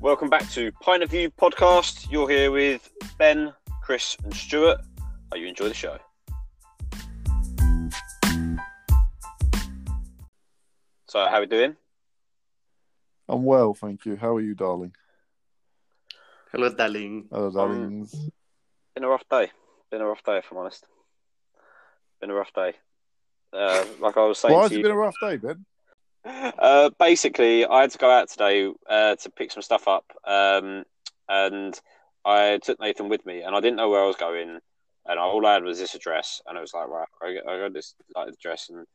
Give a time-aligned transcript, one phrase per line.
[0.00, 2.10] Welcome back to Pint of View podcast.
[2.10, 3.52] You're here with Ben,
[3.82, 4.78] Chris, and Stuart.
[5.32, 5.98] Hope you enjoy the show.
[11.06, 11.76] So, how are we doing?
[13.28, 14.16] I'm well, thank you.
[14.16, 14.92] How are you, darling?
[16.52, 17.26] Hello, darling.
[17.30, 18.14] Hello, darlings.
[18.94, 19.50] Been a rough day.
[19.90, 20.86] Been a rough day, if I'm honest.
[22.20, 22.74] Been a rough day.
[23.52, 25.64] Uh, like I was saying Why to has you, it been a rough day, Ben?
[26.28, 30.84] Uh, basically, I had to go out today uh, to pick some stuff up, um,
[31.28, 31.78] and
[32.24, 34.58] I took Nathan with me, and I didn't know where I was going,
[35.06, 37.58] and all I had was this address, and I was like, right, I got, I
[37.60, 38.86] got this like address, and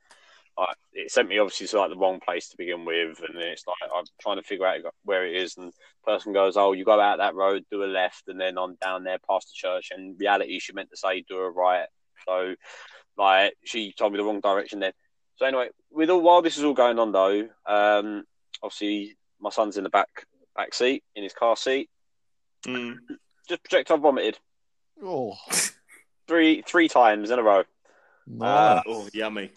[0.94, 3.66] it sent me obviously to like the wrong place to begin with, and then it's
[3.66, 5.74] like I'm trying to figure out where it is, and
[6.06, 9.04] person goes, oh, you go out that road, do a left, and then I'm down
[9.04, 11.88] there past the church, and reality she meant to say do a right,
[12.28, 12.54] so
[13.18, 14.92] like she told me the wrong direction then.
[15.44, 18.24] So anyway, with all while this is all going on though, um,
[18.64, 20.08] obviously my son's in the back
[20.56, 21.90] back seat in his car seat,
[22.66, 22.96] Mm.
[23.50, 24.40] just projectile vomited
[25.04, 25.34] Oh,
[26.30, 27.64] three three times in a row
[28.26, 28.84] nice.
[28.88, 29.52] Oh, yummy.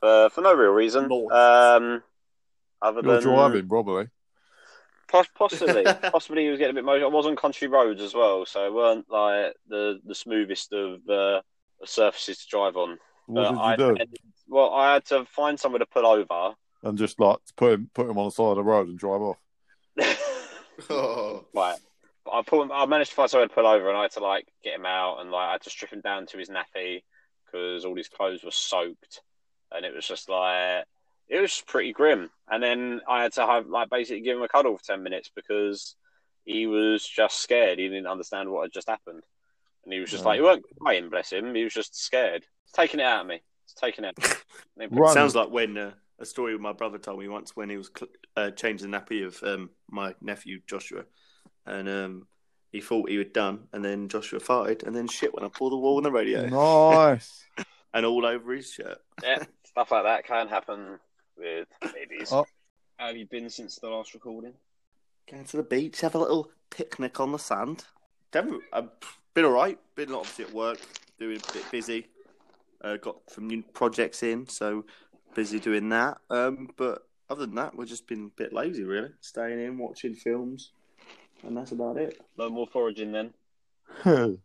[0.00, 1.08] for for no real reason.
[1.08, 1.32] Nice.
[1.32, 2.02] Um,
[2.82, 4.08] other You're than driving, probably.
[5.10, 7.04] Poss- possibly, possibly he was getting a bit motion.
[7.04, 11.00] I was on country roads as well, so it weren't like the the smoothest of
[11.08, 11.40] uh,
[11.86, 12.98] surfaces to drive on.
[13.24, 13.96] What But did you I, do?
[14.50, 16.54] Well, I had to find somewhere to pull over.
[16.82, 19.22] And just like put him, put him on the side of the road and drive
[19.22, 19.38] off.
[20.90, 21.44] oh.
[21.54, 21.78] Right.
[22.24, 24.12] But I put him, I managed to find somewhere to pull over, and I had
[24.12, 26.50] to like get him out, and like I had to strip him down to his
[26.50, 27.02] nappy
[27.46, 29.20] because all his clothes were soaked,
[29.72, 30.84] and it was just like
[31.28, 32.28] it was pretty grim.
[32.50, 35.30] And then I had to have like basically give him a cuddle for ten minutes
[35.34, 35.94] because
[36.44, 37.78] he was just scared.
[37.78, 39.22] He didn't understand what had just happened,
[39.84, 40.28] and he was just Yeah.
[40.28, 41.54] like he weren't crying, bless him.
[41.54, 42.44] He was just scared.
[42.64, 43.42] It's taking it out of me.
[43.72, 44.16] It's taking it.
[44.18, 44.90] Out.
[44.90, 45.14] Run.
[45.14, 48.10] Sounds like when uh, a story my brother told me once when he was cl-
[48.36, 51.04] uh, changing the nappy of um, my nephew Joshua,
[51.66, 52.26] and um,
[52.72, 55.70] he thought he was done, and then Joshua farted, and then shit went up all
[55.70, 57.44] the wall on the radio, Nice.
[57.94, 58.98] and all over his shirt.
[59.22, 60.98] yeah, stuff like that can happen
[61.36, 62.30] with babies.
[62.32, 62.46] Oh.
[62.96, 64.52] How have you been since the last recording?
[65.30, 67.84] Going to the beach, have a little picnic on the sand.
[68.30, 68.88] Devon, I've
[69.32, 69.78] been all right.
[69.94, 70.78] Been obviously at work,
[71.18, 72.08] doing a bit busy.
[72.82, 74.84] Uh, got some new projects in, so
[75.34, 76.18] busy doing that.
[76.30, 79.10] Um, but other than that, we've just been a bit lazy, really.
[79.20, 80.72] Staying in, watching films,
[81.42, 82.20] and that's about it.
[82.38, 83.34] No more foraging then.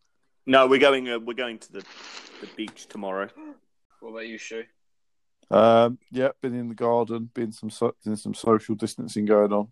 [0.48, 1.10] No, we're going.
[1.10, 1.84] Uh, we're going to the
[2.42, 3.28] the beach tomorrow.
[4.00, 4.64] What about you, Shu?
[5.50, 9.70] um, yeah, been in the garden, been some so- been some social distancing going on.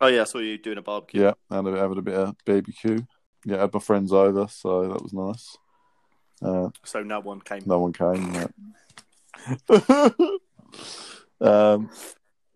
[0.00, 1.22] Oh yeah, I saw you doing a barbecue.
[1.22, 3.06] Yeah, and having a bit of BBQ.
[3.46, 5.56] Yeah, had my friends over, so that was nice.
[6.42, 7.62] Uh, So no one came.
[7.66, 8.32] no one came.
[8.32, 8.48] no.
[11.40, 11.90] um,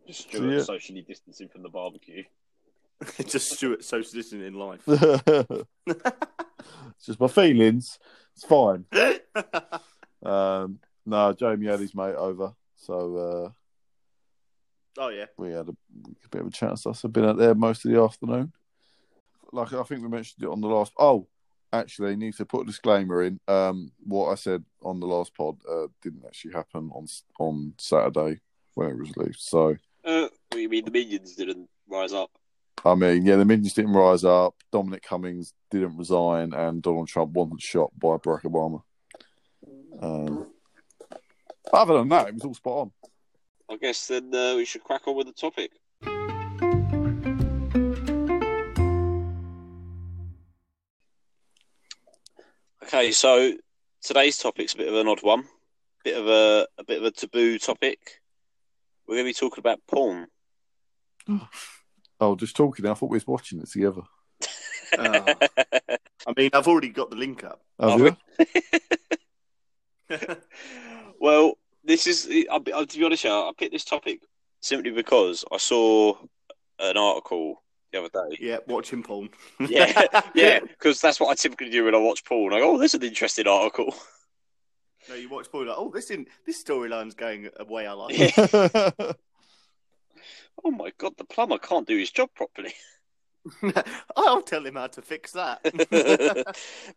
[0.07, 0.63] Just So, Stuart yeah.
[0.63, 2.25] socially distancing from the barbecue.
[3.27, 4.83] just Stuart social distancing in life.
[4.87, 5.65] it's
[7.07, 7.99] just my feelings.
[8.35, 8.85] It's fine.
[10.23, 13.51] Um, no, Jamie had his mate over, so uh,
[14.99, 15.27] oh yeah.
[15.39, 16.79] we had a, a bit of a chat.
[16.79, 18.53] So I've been out there most of the afternoon.
[19.53, 20.93] Like I think we mentioned it on the last.
[20.99, 21.27] Oh,
[21.73, 23.41] actually, need to put a disclaimer in.
[23.49, 27.07] Um, what I said on the last pod uh, didn't actually happen on
[27.39, 28.41] on Saturday
[28.75, 29.49] when it was released.
[29.49, 32.31] So Uh, you mean the minions didn't rise up?
[32.85, 34.55] I mean, yeah, the minions didn't rise up.
[34.73, 38.83] Dominic Cummings didn't resign, and Donald Trump wasn't shot by Barack Obama.
[40.01, 40.47] Um,
[41.73, 42.93] other than that, it was all spot on.
[43.71, 45.73] I guess then uh, we should crack on with the topic.
[52.85, 53.53] Okay, so
[54.03, 55.45] today's topic's a bit of an odd one,
[56.05, 57.99] bit of a a bit of a taboo topic.
[59.07, 60.29] We're going to be talking about porn.
[62.21, 62.87] Oh, just talking.
[62.87, 64.03] I thought we was watching it together.
[64.99, 65.35] Oh.
[66.27, 67.63] I mean, I've already got the link up.
[67.81, 68.17] Have you?
[71.21, 71.55] well,
[71.85, 74.21] this is I'll be, I'll, to be honest, I picked this topic
[74.61, 76.17] simply because I saw
[76.79, 78.37] an article the other day.
[78.41, 79.31] yeah, watching porn.
[79.69, 82.53] Yeah, yeah, because that's what I typically do when I watch porn.
[82.53, 83.95] I go, "Oh, this is an interesting article."
[85.09, 88.19] No, you watch porn like, oh, this in this storyline's going a way I like.
[88.19, 88.31] Yeah.
[90.65, 92.75] oh my god, the plumber can't do his job properly.
[94.17, 95.63] I'll tell him how to fix that.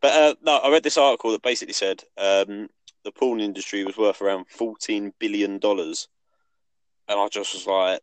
[0.01, 2.67] but uh, no, I read this article that basically said um,
[3.05, 6.09] the porn industry was worth around fourteen billion dollars,
[7.07, 8.01] and I just was like,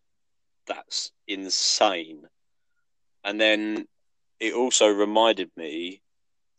[0.67, 2.23] "That's insane."
[3.25, 3.87] And then
[4.39, 6.01] it also reminded me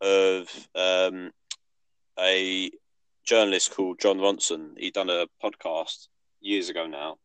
[0.01, 1.31] of um,
[2.19, 2.71] a
[3.23, 4.77] journalist called Jon Ronson.
[4.77, 6.07] He'd done a podcast
[6.41, 7.17] years ago now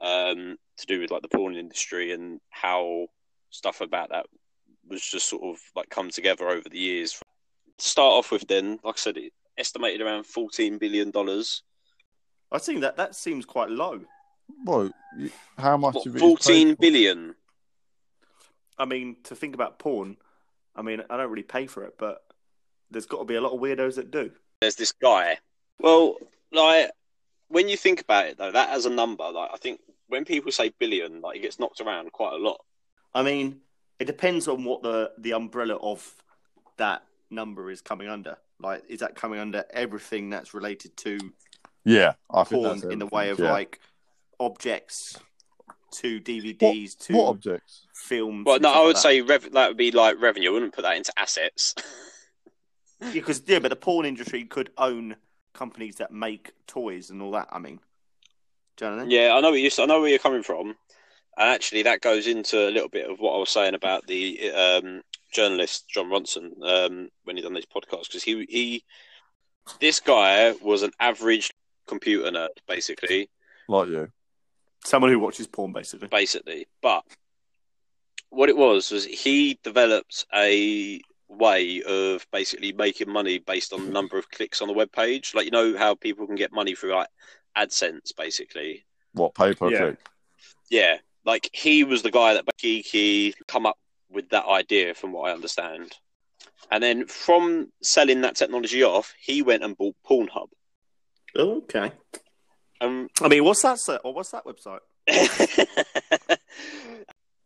[0.00, 3.06] um, to do with like the porn industry and how
[3.50, 4.26] stuff about that
[4.88, 7.20] was just sort of like come together over the years.
[7.78, 11.62] To start off with, then, like I said, it estimated around fourteen billion dollars.
[12.52, 14.00] I think that that seems quite low.
[14.64, 14.90] Well,
[15.58, 16.16] how much of it?
[16.16, 16.80] is Fourteen paid for?
[16.82, 17.34] billion.
[18.78, 20.16] I mean, to think about porn,
[20.74, 22.24] I mean, I don't really pay for it, but
[22.90, 24.30] there's got to be a lot of weirdos that do.
[24.60, 25.38] There's this guy.
[25.78, 26.16] Well,
[26.52, 26.90] like
[27.48, 30.52] when you think about it, though, that as a number, like I think when people
[30.52, 32.64] say billion, like it gets knocked around quite a lot.
[33.14, 33.60] I mean,
[33.98, 36.14] it depends on what the the umbrella of
[36.76, 38.36] that number is coming under.
[38.60, 41.18] Like, is that coming under everything that's related to
[41.84, 43.52] Yeah, I think porn that's in the way of yeah.
[43.52, 43.80] like
[44.40, 45.18] objects
[45.94, 47.86] to DVDs to what objects?
[47.94, 48.44] films?
[48.46, 50.50] Well, no, I would like say rev- that would be like revenue.
[50.50, 51.74] I wouldn't put that into assets.
[53.12, 55.16] because yeah, but the porn industry could own
[55.52, 57.48] companies that make toys and all that.
[57.50, 57.78] I mean,
[58.76, 59.10] do you know what I mean?
[59.12, 59.70] Yeah, I know what you.
[59.78, 63.18] I know where you're coming from, and actually, that goes into a little bit of
[63.18, 65.02] what I was saying about the um,
[65.32, 68.84] journalist Jon Ronson um, when he done these podcasts because he he
[69.80, 71.52] this guy was an average
[71.86, 73.28] computer nerd basically,
[73.68, 74.08] Like you.
[74.84, 76.08] Someone who watches porn, basically.
[76.08, 77.02] basically, but
[78.30, 83.92] what it was was he developed a way of basically making money based on the
[83.92, 85.32] number of clicks on the web page.
[85.34, 87.08] Like you know how people can get money through like
[87.56, 88.84] AdSense, basically.
[89.12, 89.78] What pay per Yeah.
[89.78, 89.98] click?
[90.70, 93.78] Yeah, like he was the guy that Geeky come up
[94.10, 95.92] with that idea, from what I understand.
[96.70, 100.48] And then from selling that technology off, he went and bought Pornhub.
[101.36, 101.92] Okay.
[102.80, 103.78] Um, I mean, what's that?
[103.78, 104.80] Set, or what's that website?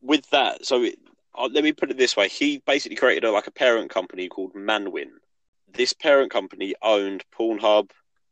[0.03, 0.99] with that, so it,
[1.37, 4.29] uh, let me put it this way: he basically created a, like a parent company
[4.29, 5.11] called Manwin.
[5.73, 7.91] This parent company owned Pornhub,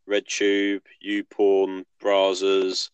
[0.08, 2.90] RedTube, YouPorn, Brazzers.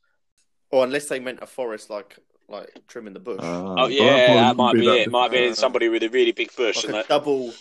[0.71, 2.19] Or unless they meant a forest, like
[2.49, 5.11] like trimming the bush, Ah, Oh yeah, probably that might wouldn't be that it.
[5.11, 5.57] Might be different.
[5.59, 6.77] somebody with a really big bush.
[6.77, 7.09] like and a that.
[7.09, 7.53] double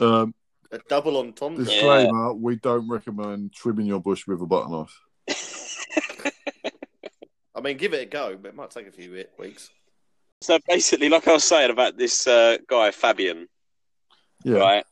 [0.00, 0.34] Um,
[0.70, 1.64] a double entendre.
[1.64, 4.98] disclaimer: We don't recommend trimming your bush with a butter knife.
[7.54, 9.70] I mean, give it a go, but it might take a few weeks.
[10.40, 13.48] So basically, like I was saying about this uh, guy Fabian,
[14.42, 14.84] Yeah, right?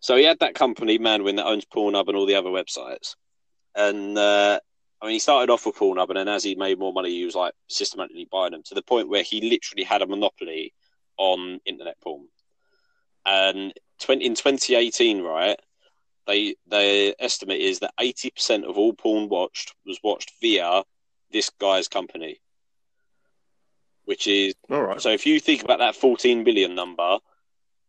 [0.00, 3.14] So he had that company, Manwin, that owns Pornhub and all the other websites.
[3.74, 4.58] And uh,
[5.00, 7.24] I mean, he started off with Pornhub, and then as he made more money, he
[7.24, 10.72] was like systematically buying them to the point where he literally had a monopoly
[11.18, 12.28] on internet porn.
[13.24, 15.58] And 20, in 2018, right,
[16.26, 20.82] they their estimate is that 80% of all porn watched was watched via
[21.30, 22.40] this guy's company,
[24.04, 25.00] which is All right.
[25.00, 27.18] so if you think about that 14 billion number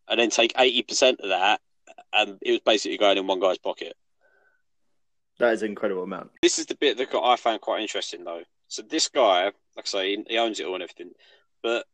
[0.07, 1.59] and then take 80% of that,
[2.13, 3.93] and it was basically going in one guy's pocket.
[5.39, 6.31] That is an incredible amount.
[6.41, 8.43] This is the bit that I found quite interesting, though.
[8.69, 11.13] So this guy, like I say, he- he owns it all and everything,
[11.61, 11.85] but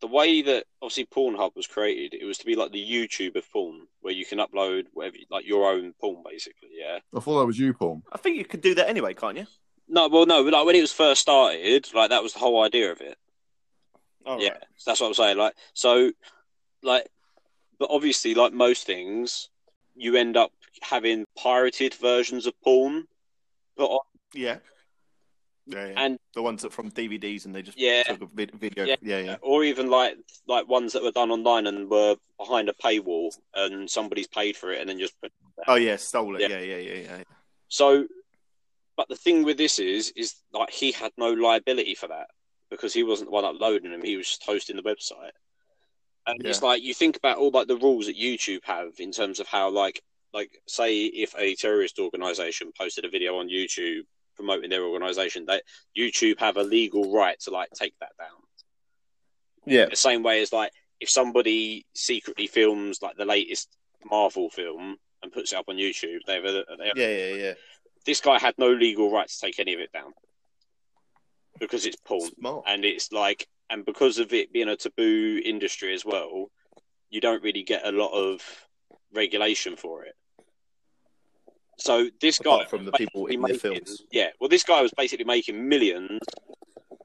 [0.00, 3.50] the way that obviously Pornhub was created, it was to be like the YouTube of
[3.52, 6.70] porn, where you can upload whatever, like your own porn, basically.
[6.72, 6.98] Yeah.
[7.14, 8.02] I thought that was you, porn.
[8.12, 9.46] I think you could do that anyway, can't you?
[9.88, 12.92] No, well, no, like when it was first started, like that was the whole idea
[12.92, 13.18] of it.
[14.24, 14.56] All yeah,
[14.86, 15.38] that's what I'm saying.
[15.38, 16.12] Like, so,
[16.82, 17.08] like,
[17.78, 19.48] but obviously, like most things,
[19.96, 23.06] you end up having pirated versions of porn
[23.76, 24.00] put on.
[24.34, 24.58] Yeah.
[25.72, 25.92] Yeah, yeah.
[25.96, 28.02] And- the ones that from DVDs and they just Yeah.
[28.04, 28.84] took a vid- video.
[28.84, 28.96] Yeah.
[29.02, 29.36] Yeah, yeah.
[29.42, 33.90] or even like like ones that were done online and were behind a paywall, and
[33.90, 35.32] somebody's paid for it and then just put.
[35.66, 36.42] Oh yeah, stole it.
[36.42, 36.48] Yeah.
[36.48, 37.22] Yeah, yeah, yeah, yeah.
[37.68, 38.06] So,
[38.96, 42.28] but the thing with this is, is like he had no liability for that
[42.70, 45.32] because he wasn't the one uploading them; he was just hosting the website.
[46.26, 49.40] And it's like you think about all like the rules that YouTube have in terms
[49.40, 54.02] of how, like, like say if a terrorist organization posted a video on YouTube
[54.40, 55.62] promoting their organization, that
[55.96, 58.38] YouTube have a legal right to like take that down.
[59.66, 59.86] Yeah.
[59.86, 63.68] The same way as like if somebody secretly films like the latest
[64.04, 67.34] Marvel film and puts it up on YouTube, they have a, they have Yeah, yeah,
[67.34, 67.54] yeah.
[68.06, 70.12] this guy had no legal right to take any of it down
[71.58, 72.64] because it's porn Smart.
[72.66, 76.50] and it's like and because of it being a taboo industry as well
[77.10, 78.40] you don't really get a lot of
[79.12, 80.14] regulation for it
[81.80, 84.02] so this guy from the people in the making- films.
[84.12, 86.20] yeah well this guy was basically making millions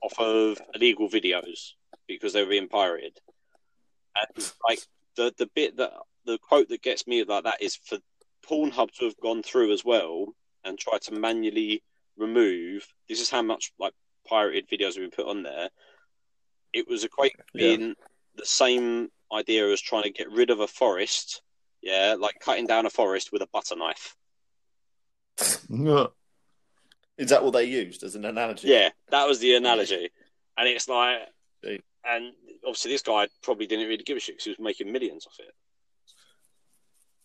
[0.03, 1.71] off of illegal videos
[2.07, 3.17] because they were being pirated
[4.15, 4.79] and like
[5.15, 5.91] the the bit that
[6.25, 7.97] the quote that gets me like that is for
[8.47, 10.27] Pornhub to have gone through as well
[10.63, 11.81] and tried to manually
[12.17, 12.85] remove.
[13.09, 13.93] This is how much like
[14.27, 15.69] pirated videos have been put on there.
[16.73, 17.75] It was equated to Yeah.
[17.77, 17.95] being
[18.35, 21.41] the same idea as trying to get rid of a forest.
[21.81, 24.15] Yeah, like cutting down a forest with a butter knife.
[25.69, 26.05] Yeah.
[27.17, 28.67] Is that what they used as an analogy?
[28.67, 30.09] Yeah, that was the analogy.
[30.57, 31.19] And it's like,
[31.63, 31.79] See.
[32.05, 32.33] and
[32.65, 35.37] obviously this guy probably didn't really give a shit because he was making millions off
[35.39, 35.53] it.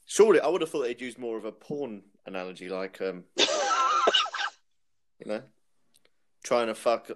[0.06, 5.26] Surely, I would have thought they'd use more of a porn analogy, like um, you
[5.26, 5.42] know,
[6.44, 7.10] trying to fuck.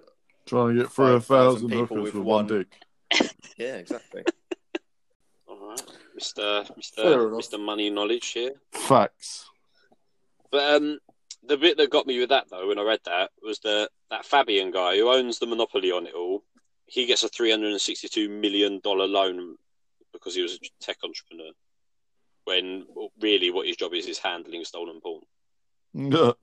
[0.45, 3.31] Trying to get through a thousand thousand people hookers with with one one- dick.
[3.57, 4.23] Yeah, exactly.
[5.47, 5.81] All right,
[6.13, 7.29] Mister Mister.
[7.31, 8.51] Mister Money Knowledge here.
[8.73, 9.49] Facts.
[10.51, 10.99] But um,
[11.47, 14.25] the bit that got me with that though, when I read that, was that that
[14.25, 16.43] Fabian guy who owns the monopoly on it all.
[16.87, 19.55] He gets a three hundred and sixty-two million dollar loan
[20.13, 21.51] because he was a tech entrepreneur.
[22.43, 22.85] When
[23.19, 25.21] really, what his job is is handling stolen porn.
[25.93, 26.31] Yeah.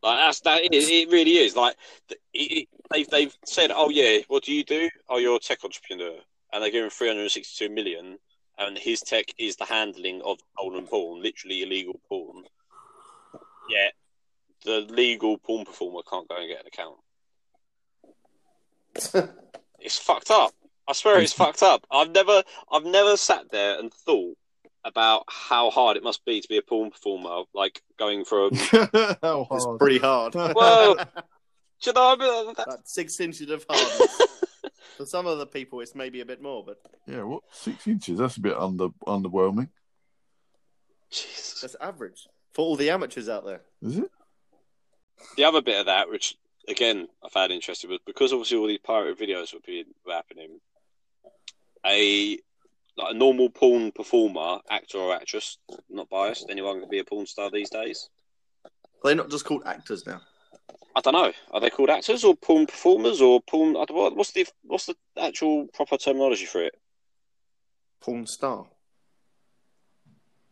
[0.00, 0.62] Like that's that.
[0.62, 1.56] It, it really is.
[1.56, 1.76] Like
[2.32, 4.88] it, they've they've said, "Oh yeah, what do you do?
[5.08, 6.14] Oh, you're a tech entrepreneur,"
[6.52, 8.16] and they give him three hundred sixty-two million,
[8.58, 12.44] and his tech is the handling of stolen porn, literally illegal porn.
[13.68, 13.88] Yeah,
[14.64, 16.96] the legal porn performer can't go and get an account.
[19.80, 20.50] It's fucked up.
[20.88, 21.86] I swear it's fucked up.
[21.88, 24.36] I've never I've never sat there and thought
[24.84, 28.54] about how hard it must be to be a porn performer, like going from
[29.22, 29.78] How it's hard?
[29.78, 30.34] pretty hard.
[30.34, 31.02] Well- Do
[31.84, 32.54] you know I mean?
[32.56, 34.22] That- About six inches of hardness.
[34.96, 37.44] For some other people, it's maybe a bit more, but yeah, what?
[37.52, 38.18] Six inches?
[38.18, 39.68] That's a bit under underwhelming.
[41.12, 41.60] Jesus.
[41.60, 42.26] that's average
[42.58, 43.60] for all the amateurs out there.
[43.82, 44.10] Is it?
[45.36, 46.34] The other bit of that, which
[46.66, 50.58] again I found interesting, was because obviously all these pirate videos were being were happening.
[51.86, 52.36] A
[52.96, 57.26] like a normal porn performer, actor or actress, not biased, anyone can be a porn
[57.26, 58.08] star these days.
[58.64, 58.70] Are
[59.04, 60.20] they not just called actors now?
[60.96, 61.32] I don't know.
[61.52, 63.76] Are they called actors or porn performers or porn?
[63.76, 66.74] I don't- what- What's the what's the actual proper terminology for it?
[68.00, 68.66] Porn star.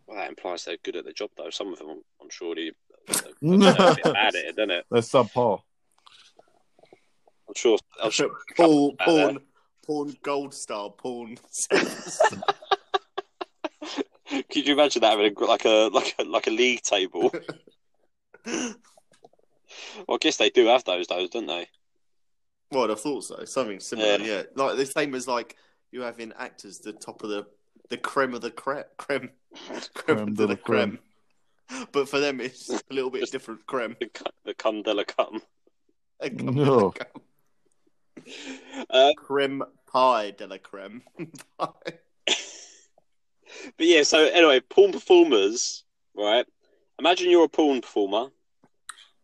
[0.06, 1.50] Well, that implies they're good at their job, though.
[1.50, 2.70] Some of them, I'm sure, they,
[3.08, 4.86] they're a bit bad at it, doesn't it?
[4.90, 5.60] They're subpar.
[7.48, 7.78] I'm sure.
[8.02, 9.38] I'm sure porn, out porn,
[9.84, 11.38] porn gold star, porn.
[14.50, 17.32] Could you imagine that having a, like a like a like a league table?
[18.46, 18.74] well,
[20.08, 21.68] I guess they do have those, though, don't they?
[22.72, 23.44] well, I thought so.
[23.44, 24.24] Something similar, Yeah.
[24.26, 24.42] yeah.
[24.56, 25.56] Like the same as like
[25.92, 27.46] you have in actors the top of the
[27.88, 29.30] the creme of the creme, creme,
[29.94, 30.98] creme, Creme de de la la creme.
[31.92, 33.66] But for them, it's a little bit different.
[33.66, 33.96] Creme.
[34.00, 34.10] The,
[34.44, 35.42] the cum de la cum.
[36.20, 36.90] A creme de la No.
[36.90, 37.22] creme.
[38.90, 39.62] Uh, creme
[39.92, 41.02] pie de la creme.
[41.58, 42.00] but
[43.78, 45.84] yeah, so anyway, porn performers,
[46.16, 46.46] right?
[46.98, 48.30] Imagine you're a porn performer.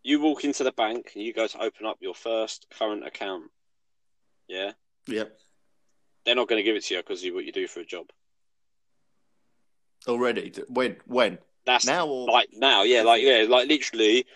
[0.02, 3.44] You walk into the bank and you go to open up your first current account.
[4.48, 4.72] Yeah,
[5.06, 5.38] yep.
[6.24, 7.84] they're not going to give it to you because of what you do for a
[7.84, 8.06] job.
[10.08, 10.52] Already.
[10.68, 10.96] When?
[11.06, 11.38] When?
[11.64, 14.26] That's Now or like now, yeah, like yeah, like literally.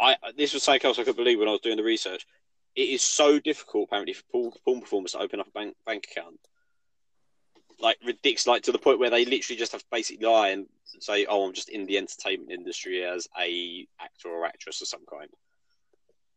[0.00, 2.26] I this was something else I could believe when I was doing the research.
[2.74, 6.08] It is so difficult apparently for porn, porn performers to open up a bank bank
[6.10, 6.38] account.
[7.80, 10.66] Like ridiculous, like to the point where they literally just have to basically lie and
[11.00, 15.04] say, "Oh, I'm just in the entertainment industry as a actor or actress of some
[15.10, 15.30] kind."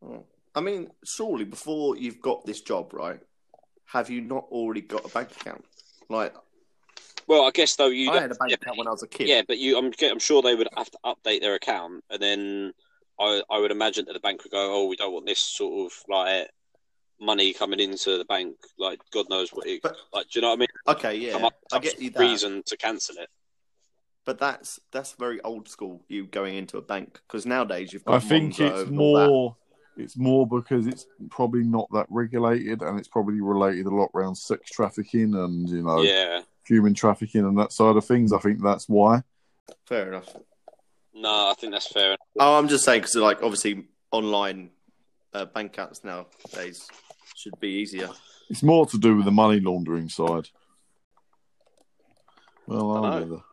[0.04, 0.26] Oh.
[0.54, 3.20] I mean, surely before you've got this job, right?
[3.86, 5.66] Have you not already got a bank account?
[6.10, 6.34] Like
[7.32, 9.08] Well, I guess though you I had a bank yeah, account when I was a
[9.08, 9.30] kid.
[9.30, 12.74] Yeah, but you, I'm, I'm sure they would have to update their account, and then
[13.18, 15.86] I, I would imagine that the bank would go, "Oh, we don't want this sort
[15.90, 16.50] of like
[17.22, 18.58] money coming into the bank.
[18.78, 19.82] Like, God knows what it.
[19.82, 20.68] But- like, do you know what I mean?
[20.90, 22.20] Okay, yeah, Come up I get you that.
[22.20, 23.30] reason to cancel it.
[24.26, 26.04] But that's that's very old school.
[26.10, 28.16] You going into a bank because nowadays you've got.
[28.16, 29.28] I think Monzo it's and all that.
[29.30, 29.56] more.
[29.96, 34.36] It's more because it's probably not that regulated, and it's probably related a lot around
[34.36, 38.34] sex trafficking and you know Yeah, human trafficking and that side of things.
[38.34, 39.24] I think that's why.
[39.86, 40.36] Fair enough.
[41.14, 42.18] no, I think that's fair.
[42.40, 44.72] Oh, I'm just saying because like obviously online
[45.34, 46.88] uh, bank accounts nowadays
[47.36, 48.10] should be easier.
[48.50, 50.50] It's more to do with the money laundering side.
[52.68, 53.44] Well, I'll Dunno.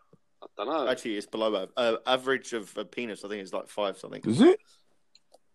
[0.43, 0.89] I don't know.
[0.89, 3.25] Actually, it's below uh, average of a penis.
[3.25, 4.23] I think it's like five something.
[4.25, 4.61] Is it?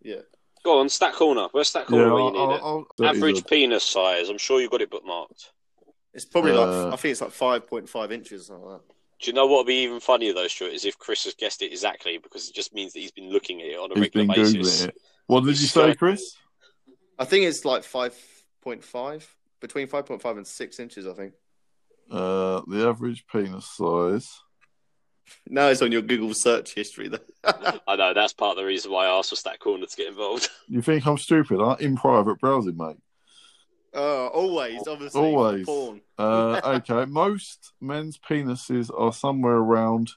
[0.02, 0.20] Yeah.
[0.64, 1.48] Go on, stat corner.
[1.52, 2.60] Where's stat Yeah, corner when I'll, you need it?
[2.62, 4.28] I'll, I'll, Average penis size.
[4.30, 5.50] I'm sure you got it bookmarked.
[6.14, 8.42] It's probably Uh, like I think it's like five point five inches.
[8.42, 8.94] or Something like that.
[9.20, 10.72] Do you know what would be even funnier though, Stuart?
[10.72, 13.60] Is if Chris has guessed it exactly because it just means that he's been looking
[13.62, 14.84] at it on a He's been regular basis.
[14.84, 14.96] it.
[15.26, 16.36] What did you say, Chris?
[17.18, 18.14] I think it's like five
[18.62, 19.28] point five
[19.60, 21.06] between five point five and six inches.
[21.06, 21.32] I think.
[22.10, 24.28] Uh, the average penis size.
[25.48, 27.08] No, it's on your Google search history.
[27.08, 27.16] Though.
[27.88, 30.08] I know that's part of the reason why I asked for Stat Corner to get
[30.08, 30.50] involved.
[30.68, 31.60] You think I'm stupid?
[31.60, 31.76] Huh?
[31.80, 32.98] In private browsing, mate.
[33.94, 35.20] Oh, always, obviously.
[35.20, 35.66] Always.
[35.66, 36.00] Porn.
[36.18, 40.12] Uh, okay, most men's penises are somewhere around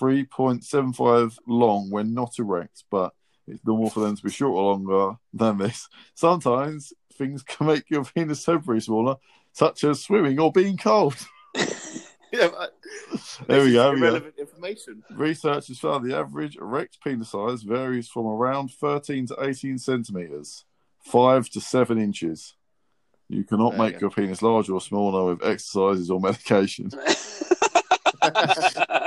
[0.00, 3.14] 3.75 long when not erect, but
[3.46, 5.88] it's normal for them to be shorter or longer than this.
[6.14, 9.16] Sometimes things can make your penis temporarily smaller
[9.52, 11.16] such as swimming or being cold.
[12.32, 12.48] Yeah,
[13.46, 13.84] There we go.
[13.84, 14.06] There we go.
[14.06, 15.02] Irrelevant information.
[15.10, 20.64] Researchers found the average erect penis size varies from around 13 to 18 centimeters,
[21.04, 22.54] 5 to 7 inches.
[23.28, 23.98] You cannot There make go.
[24.02, 26.90] your penis larger or smaller with exercises or medication.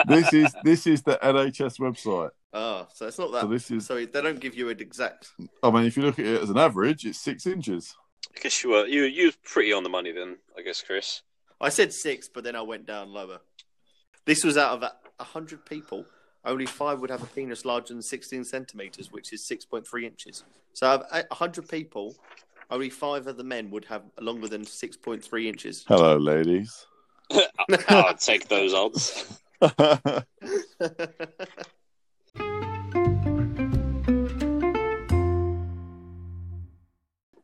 [0.08, 2.32] this is this is the NHS website.
[2.54, 3.42] Oh, so it's not that.
[3.42, 5.32] So this is, So they don't give you an exact.
[5.64, 7.96] I mean, if you look at it as an average, it's six inches.
[8.36, 11.22] I guess you were you you was pretty on the money then, I guess, Chris.
[11.62, 13.40] I said six, but then I went down lower.
[14.26, 16.06] This was out of a a hundred people.
[16.46, 20.46] Only five would have a penis larger than 16 centimeters, which is 6.3 inches.
[20.74, 22.16] So out of hundred people,
[22.72, 25.84] only five of the men would have longer than 6.3 inches.
[25.88, 26.86] Hello, ladies.
[27.90, 29.40] I'll take those odds.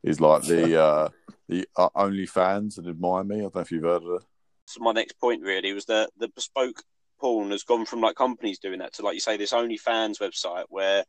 [0.01, 1.09] He's like the uh,
[1.49, 3.37] the uh, OnlyFans and Admire Me.
[3.37, 4.23] I don't know if you've heard of it.
[4.65, 6.81] So my next point really was that the bespoke
[7.19, 10.65] porn has gone from like companies doing that to like you say this OnlyFans website
[10.69, 11.03] where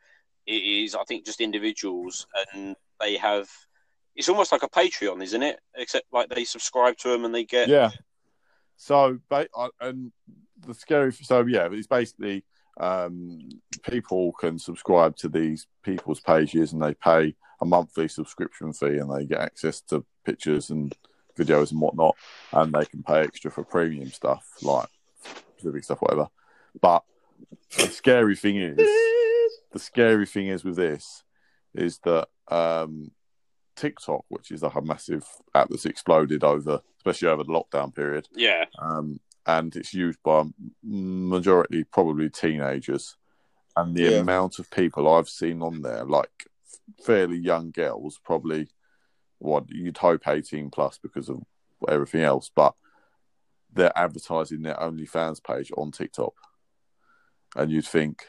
[0.47, 3.49] it is I think just individuals and they have
[4.17, 5.61] it's almost like a Patreon, isn't it?
[5.77, 7.91] Except like they subscribe to them and they get Yeah.
[8.79, 9.19] So,
[9.81, 10.13] and
[10.67, 12.45] the scary, so yeah, it's basically
[12.79, 13.49] um,
[13.89, 19.11] people can subscribe to these people's pages and they pay a monthly subscription fee and
[19.11, 20.95] they get access to pictures and
[21.39, 22.17] videos and whatnot,
[22.53, 24.89] and they can pay extra for premium stuff like
[25.57, 26.29] specific stuff, whatever.
[26.81, 27.05] But
[27.79, 28.77] the scary thing is,
[29.73, 31.25] the scary thing is with this
[31.75, 33.11] is that um,
[33.75, 38.29] TikTok, which is like a massive app that's exploded over, especially over the lockdown period,
[38.35, 38.65] yeah.
[38.79, 40.45] um, and it's used by
[40.83, 43.17] majority probably teenagers.
[43.77, 44.21] And the Yeah.
[44.21, 46.49] amount of people I've seen on there, like
[47.05, 48.69] fairly young girls, probably
[49.39, 51.43] what you'd hope eighteen plus because of
[51.87, 52.75] everything else, but
[53.77, 56.35] they're advertising their OnlyFans page on TikTok,
[57.55, 58.27] and you'd think,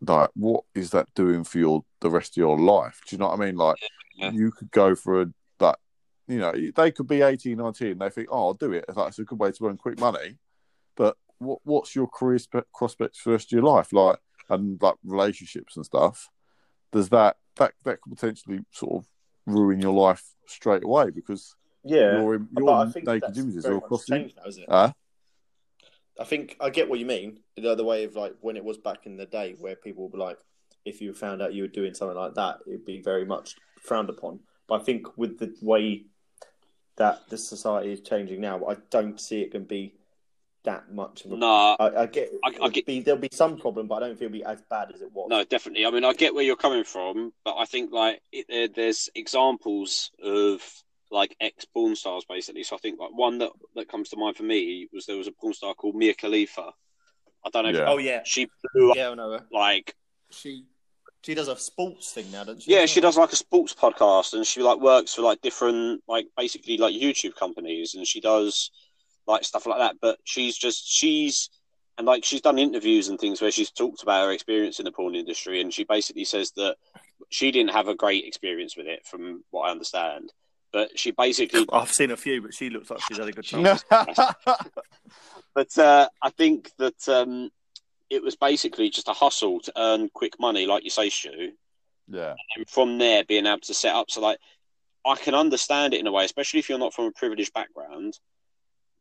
[0.00, 3.00] like, what is that doing for your the rest of your life?
[3.06, 3.56] Do you know what I mean?
[3.56, 3.76] Like,
[4.14, 4.30] Yeah.
[4.30, 5.26] you could go for a
[5.58, 5.76] like,
[6.28, 8.84] you know, they could be 18, 19, and they think, oh, I'll do it.
[8.88, 10.38] It's like it's a good way to earn quick money,
[10.96, 14.18] but what what's your career spe- prospects for the rest of your life, like,
[14.48, 16.28] and like relationships and stuff?
[16.92, 19.08] Does that that that could potentially sort of
[19.46, 23.76] ruin your life straight away because Yeah, your but I think naked that's images very
[23.76, 24.68] are across the changed now, isn't it?
[24.68, 24.92] uh,
[26.18, 27.40] I think I get what you mean.
[27.56, 30.18] The other way of like when it was back in the day, where people were
[30.18, 30.38] like,
[30.84, 34.10] if you found out you were doing something like that, it'd be very much frowned
[34.10, 34.40] upon.
[34.66, 36.04] But I think with the way
[36.96, 39.94] that the society is changing now, I don't see it can be
[40.64, 41.36] that much of a.
[41.36, 44.18] No, I, I get, I- I get- Be, there'll be some problem, but I don't
[44.18, 45.28] feel it'll be as bad as it was.
[45.30, 45.86] No, definitely.
[45.86, 49.08] I mean, I get where you're coming from, but I think like it, there, there's
[49.14, 50.60] examples of
[51.10, 52.62] like ex porn stars basically.
[52.62, 55.26] So I think like one that that comes to mind for me was there was
[55.26, 56.70] a porn star called Mia Khalifa.
[57.44, 57.70] I don't know.
[57.70, 57.84] Yeah.
[57.88, 59.46] Oh yeah, she blew up yeah, I know her.
[59.52, 59.94] like
[60.30, 60.64] She
[61.22, 62.72] she does a sports thing now, doesn't she?
[62.72, 66.26] yeah, she does like a sports podcast, and she like works for like different like
[66.36, 68.70] basically like YouTube companies, and she does
[69.26, 69.96] like stuff like that.
[70.00, 71.50] But she's just she's
[71.98, 74.92] and like she's done interviews and things where she's talked about her experience in the
[74.92, 76.76] porn industry, and she basically says that
[77.30, 80.32] she didn't have a great experience with it, from what I understand.
[80.72, 83.48] But she basically I've seen a few, but she looks like she's had a good
[83.48, 83.78] time.
[85.54, 87.50] but uh, I think that um,
[88.08, 91.52] it was basically just a hustle to earn quick money, like you say, Stu.
[92.08, 94.10] yeah, And from there, being able to set up.
[94.10, 94.38] So, like,
[95.04, 98.18] I can understand it in a way, especially if you're not from a privileged background,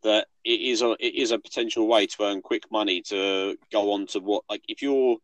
[0.03, 3.91] that it is a it is a potential way to earn quick money to go
[3.91, 5.17] on to what like if you're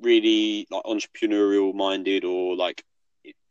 [0.00, 2.82] really like entrepreneurial minded or like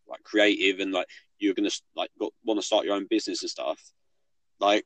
[0.07, 1.07] like creative and like
[1.41, 3.79] you're gonna like got, want to start your own business and stuff
[4.59, 4.85] like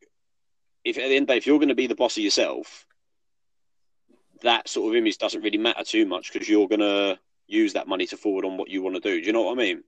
[0.83, 2.23] if at the end of the day if you're going to be the boss of
[2.23, 2.85] yourself
[4.41, 7.87] that sort of image doesn't really matter too much because you're going to use that
[7.87, 9.83] money to forward on what you want to do do you know what i mean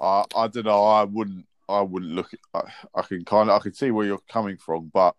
[0.00, 0.84] I I don't know.
[0.84, 1.46] I wouldn't.
[1.68, 2.30] I wouldn't look.
[2.54, 2.62] I,
[2.94, 3.60] I can kind of.
[3.60, 5.14] I can see where you're coming from, but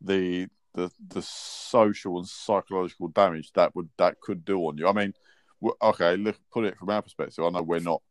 [0.00, 4.88] the the the social and psychological damage that would that could do on you.
[4.88, 5.14] I mean,
[5.82, 7.44] okay, look, put it from our perspective.
[7.44, 8.02] I know we're not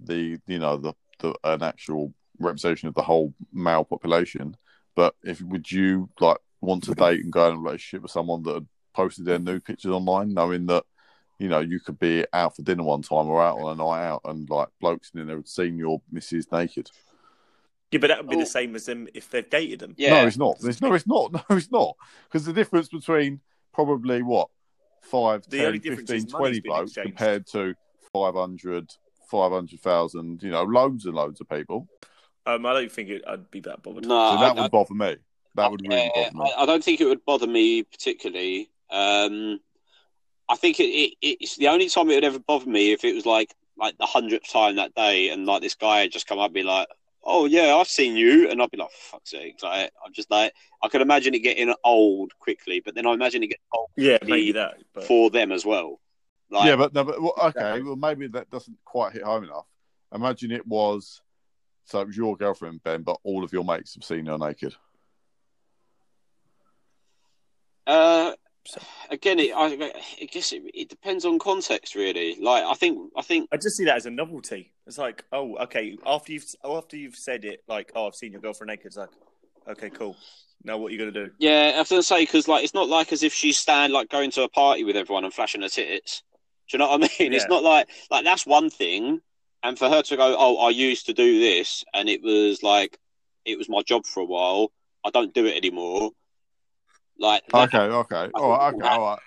[0.00, 4.56] the you know the the an actual representation of the whole male population,
[4.94, 8.42] but if would you like want to date and go in a relationship with someone
[8.42, 10.84] that had posted their nude pictures online, knowing that
[11.38, 14.04] you know, you could be out for dinner one time or out on a night
[14.06, 16.88] out and like blokes in there had seen your missus naked.
[17.90, 18.40] Yeah, but that would be Oh.
[18.40, 19.94] the same as them if they've dated them.
[19.98, 20.56] yeah No, it's not.
[20.62, 21.32] It's, no, it's not.
[21.50, 21.96] No, it's not.
[22.28, 23.40] Because the difference between
[23.74, 24.50] probably what,
[25.02, 27.74] 5, The 10, 15, 20 blokes compared to
[28.12, 28.88] 500,
[29.32, 31.88] 500,000, you know, loads and loads of people.
[32.44, 34.06] Um, I don't think it, I'd be that bothered.
[34.06, 35.16] No, So that I, would bother me.
[35.54, 36.52] That would really Yeah, bother me.
[36.56, 38.68] I, I don't think it would bother me particularly.
[38.90, 39.58] Um,
[40.48, 43.14] I think it, it, it's the only time it would ever bother me if it
[43.14, 46.38] was like like the hundredth time that day, and like this guy had just come
[46.38, 46.88] up and be like,
[47.24, 50.52] "Oh yeah, I've seen you," and I'd be like, "Fuck sake!" Like I'm just like
[50.82, 54.18] I could imagine it getting old quickly, but then I imagine it getting old Yeah,
[54.22, 54.74] maybe maybe that.
[54.92, 56.00] But for them as well.
[56.52, 57.80] Like, yeah, but no, but well, okay.
[57.80, 59.66] Well, maybe that doesn't quite hit home enough.
[60.14, 61.22] Imagine it was
[61.86, 64.74] so it was your girlfriend, Ben, but all of your mates have seen her naked.
[67.86, 68.32] Uh,
[69.10, 72.36] again, it, I, I guess it, it depends on context, really.
[72.40, 74.72] Like, I think, I think, I just see that as a novelty.
[74.86, 75.96] It's like, oh, okay.
[76.06, 78.86] After you've after you've said it, like, oh, I've seen your girlfriend naked.
[78.86, 79.10] It's like,
[79.68, 80.16] okay, cool.
[80.64, 81.30] Now what are you gonna do?
[81.38, 84.10] yeah, I was gonna say because, like, it's not like as if she's stand like
[84.10, 86.22] going to a party with everyone and flashing her tits.
[86.72, 87.32] Do you know what I mean?
[87.34, 89.20] It's not like like that's one thing,
[89.62, 92.98] and for her to go, oh, I used to do this, and it was like,
[93.44, 94.72] it was my job for a while.
[95.04, 96.12] I don't do it anymore.
[97.18, 99.18] Like, that- Okay, okay, I all right, okay, that- all right.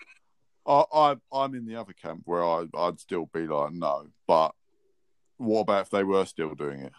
[0.68, 0.84] I,
[1.32, 4.08] I, I'm in the other camp where I, I'd still be like, no.
[4.26, 4.56] But
[5.38, 6.94] what about if they were still doing it?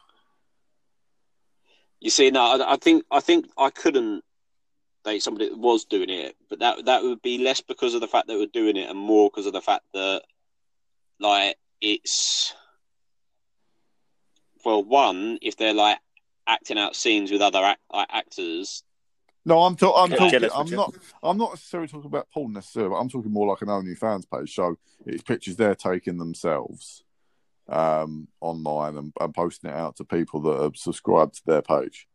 [1.99, 4.23] You see, no, I, I think I think I couldn't
[5.05, 8.07] date somebody that was doing it, but that that would be less because of the
[8.07, 10.23] fact that we're doing it, and more because of the fact that,
[11.21, 12.55] like, it's
[14.65, 15.99] well, one, if they're like
[16.47, 18.83] acting out scenes with other act, like, actors,
[19.45, 20.17] No, I'm, ta- I'm Yeah.
[20.17, 20.41] talking.
[20.41, 20.95] Jealous, I'm not.
[21.23, 22.91] I'm not necessarily talking about porn necessarily.
[22.91, 24.55] But I'm talking more like an OnlyFans page.
[24.55, 24.77] So
[25.07, 27.05] it's pictures they're taking themselves
[27.69, 32.09] um, online and, and posting it out to people that are subscribed to their page.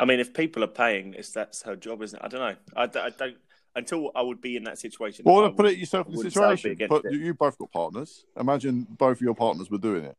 [0.00, 2.24] I mean, if people are paying, it's that's her job, isn't it?
[2.24, 2.56] I don't know.
[2.76, 3.36] I don't
[3.76, 5.24] until I would be in that situation.
[5.24, 6.70] Well, I put it yourself in the wouldn't say I'd be situation.
[6.72, 7.12] against But it.
[7.12, 8.24] you, you both got partners.
[8.38, 10.16] Imagine both of your partners were doing it.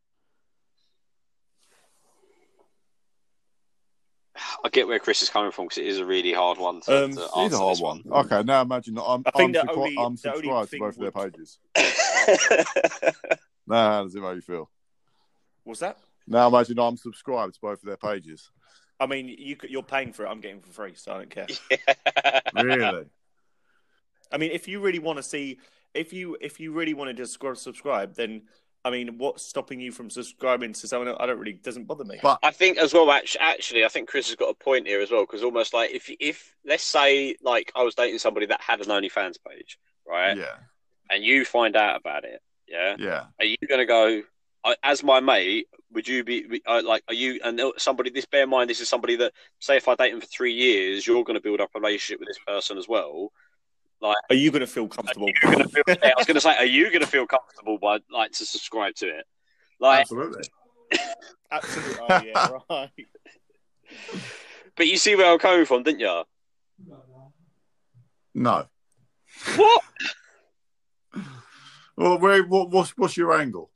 [4.64, 7.06] I get where Chris is coming from because it is a really hard one to,
[7.06, 8.04] Um, to it It is a hard this one.
[8.12, 10.80] Okay, now imagine that I'm, I think I'm, the subscri- only- I'm subscribed to thing
[10.82, 11.60] both of their pages.
[11.74, 13.06] one.
[13.68, 14.70] Now, how does it make you feel?
[15.64, 15.98] What's that?
[16.28, 18.52] Now imagine I'm subscribed to both of their pages.
[19.00, 20.30] I mean, you, you're paying for it.
[20.30, 21.48] I'm getting it for free, so I don't care.
[22.64, 23.06] Really?
[24.36, 25.60] I mean, if you really want to see,
[25.94, 28.42] if you if you really want to just subscribe, then
[28.84, 31.18] I mean, what's stopping you from subscribing to someone else?
[31.22, 32.20] I don't really doesn't bother me.
[32.22, 33.10] But I think as well.
[33.10, 35.92] Actually, actually, I think Chris has got a point here as well because almost like
[35.92, 40.38] if if let's say like I was dating somebody that had an OnlyFans page, right,
[40.38, 40.58] yeah,
[41.10, 43.24] and you find out about it, yeah, yeah.
[43.40, 44.22] are you going to go
[44.84, 45.68] as my mate?
[45.94, 47.04] Would you be uh, like?
[47.08, 48.10] Are you and somebody?
[48.10, 50.54] This bear in mind, this is somebody that say if I date him for three
[50.54, 53.32] years, you're going to build up a relationship with this person as well.
[54.02, 55.30] Are you going to feel comfortable?
[55.42, 55.84] Going to feel.
[55.88, 58.96] I was going to say, are you going to feel comfortable by like to subscribe
[58.96, 59.26] to it?
[59.80, 60.44] Like, Absolutely.
[61.52, 62.06] Absolutely.
[62.10, 62.90] Oh, yeah, right.
[64.76, 66.24] but you see where I'm coming from, didn't you?
[68.34, 68.66] No.
[69.56, 69.84] What?
[71.98, 73.72] Well, where, what, what's, what's your angle?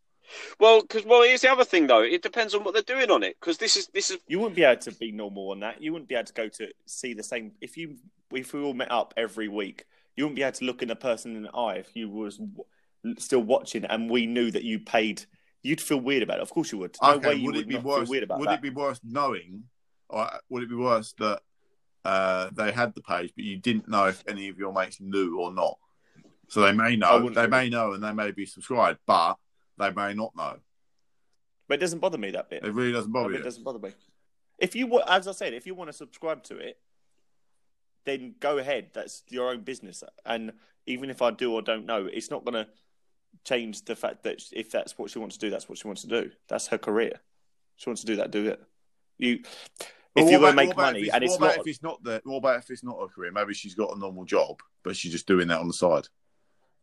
[0.59, 2.03] Well, because well, here's the other thing though.
[2.03, 3.37] It depends on what they're doing on it.
[3.39, 5.81] Because this is this is You wouldn't be able to be normal on that.
[5.81, 7.53] You wouldn't be able to go to see the same.
[7.61, 7.95] If you
[8.31, 9.85] if we all met up every week,
[10.19, 12.35] you wouldn't be able to look in a person in the eye if you was
[12.37, 12.65] w-
[13.17, 15.23] still watching and we knew that you paid.
[15.63, 16.41] You'd feel weird about it.
[16.41, 16.97] Of course you would.
[17.01, 18.03] No way you would would it be worse?
[18.03, 18.55] feel weird about Would that.
[18.55, 19.63] it be worse knowing,
[20.09, 21.39] or would it be worse that
[22.03, 25.39] uh, they had the page, but you didn't know if any of your mates knew
[25.39, 25.77] or not?
[26.49, 29.35] So they may know, they may know, and they may be subscribed, but
[29.77, 30.57] they may not know.
[31.69, 32.65] But it doesn't bother me that bit.
[32.65, 33.91] It really doesn't bother it doesn't bother me.
[34.57, 36.77] If you, as I said, if you want to subscribe to it,
[38.05, 38.89] then go ahead.
[38.93, 40.03] That's your own business.
[40.25, 40.53] And
[40.85, 42.67] even if I do or don't know, it's not going to
[43.45, 46.01] change the fact that if that's what she wants to do, that's what she wants
[46.01, 46.31] to do.
[46.47, 47.13] That's her career.
[47.75, 48.31] She wants to do that.
[48.31, 48.61] Do it.
[49.17, 49.39] You,
[50.15, 52.03] if you're going to make money, it's, and it's what about not, if it's not
[52.03, 53.31] the, what about if it's not a career?
[53.31, 56.07] Maybe she's got a normal job, but she's just doing that on the side.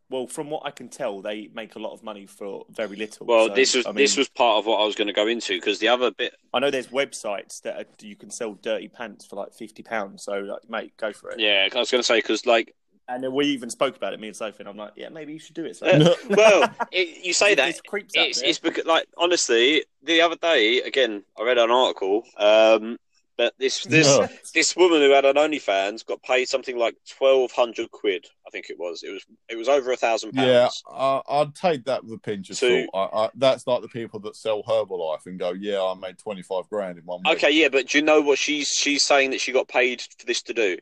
[0.08, 3.26] Well, from what I can tell, they make a lot of money for very little.
[3.26, 3.48] well.
[3.48, 5.26] So, this was I mean, this was part of what I was going to go
[5.26, 6.34] into because the other bit.
[6.54, 10.22] I know there's websites that are, you can sell dirty pants for like fifty pounds.
[10.22, 11.40] So, like, mate, go for it.
[11.40, 12.74] Yeah, I was going to say because like
[13.08, 15.32] And then we even spoke about it, me and Sophie, and I'm like, yeah, maybe
[15.32, 15.76] you should do it.
[15.76, 15.86] So.
[15.86, 18.48] Uh, well, it, you say that There's creeps out it's, there.
[18.48, 22.22] it's because like honestly, the other day again, I read an article.
[22.36, 22.98] Um,
[23.38, 24.28] that this this No.
[24.54, 28.26] this woman who had an OnlyFans got paid something like twelve hundred quid.
[28.46, 29.02] I think it was.
[29.02, 30.82] It was it was over a thousand Yeah, pounds.
[30.90, 33.12] I, I'd take that with a pinch of So- salt.
[33.12, 36.42] I, I, that's like the people that sell Herbalife and go, "Yeah, I made twenty
[36.42, 39.30] five grand in one week." Okay, yeah, but do you know what she's she's saying
[39.30, 40.78] that she got paid for this to do?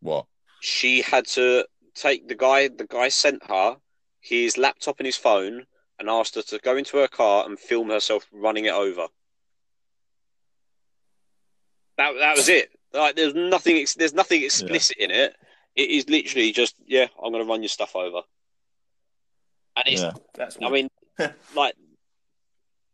[0.00, 0.26] What?
[0.60, 2.68] She had to take the guy.
[2.68, 3.76] The guy sent her
[4.20, 5.64] his laptop and his phone
[5.98, 9.06] and asked her to go into her car and film herself running it over.
[12.00, 12.70] That that was it.
[12.94, 15.36] Like there's nothing there's nothing explicit in it.
[15.76, 18.22] It is literally just yeah, I'm going to run your stuff over.
[19.76, 20.12] And it's Yeah.
[20.34, 20.88] That's I mean,
[21.54, 21.74] like,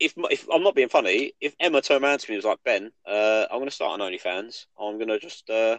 [0.01, 2.65] if if I'm not being funny, if Emma turned around to me and was like,
[2.65, 4.67] "Ben, uh, I'm going to start on OnlyFans.
[4.77, 5.79] I'm going to just uh,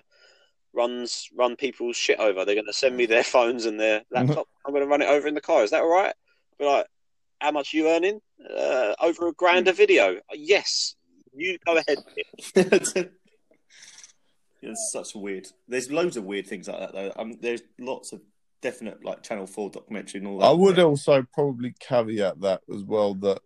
[0.71, 2.45] runs run people's shit over.
[2.45, 4.47] They're going to send me their phones and their laptop.
[4.65, 5.65] I'm going to run it over in the car.
[5.65, 6.15] Is that all right?"
[6.57, 6.87] Be like,
[7.41, 8.21] "How much are you earning?
[8.57, 10.21] Uh, over a grand a video?
[10.33, 10.95] Yes,
[11.33, 13.11] you go ahead."
[14.69, 15.47] It's such a weird.
[15.67, 17.12] There's loads of weird things like that though.
[17.15, 18.21] Um, there's lots of
[18.62, 20.45] definite like Channel Four documentary and all that.
[20.45, 23.41] I would also probably caveat that as well that,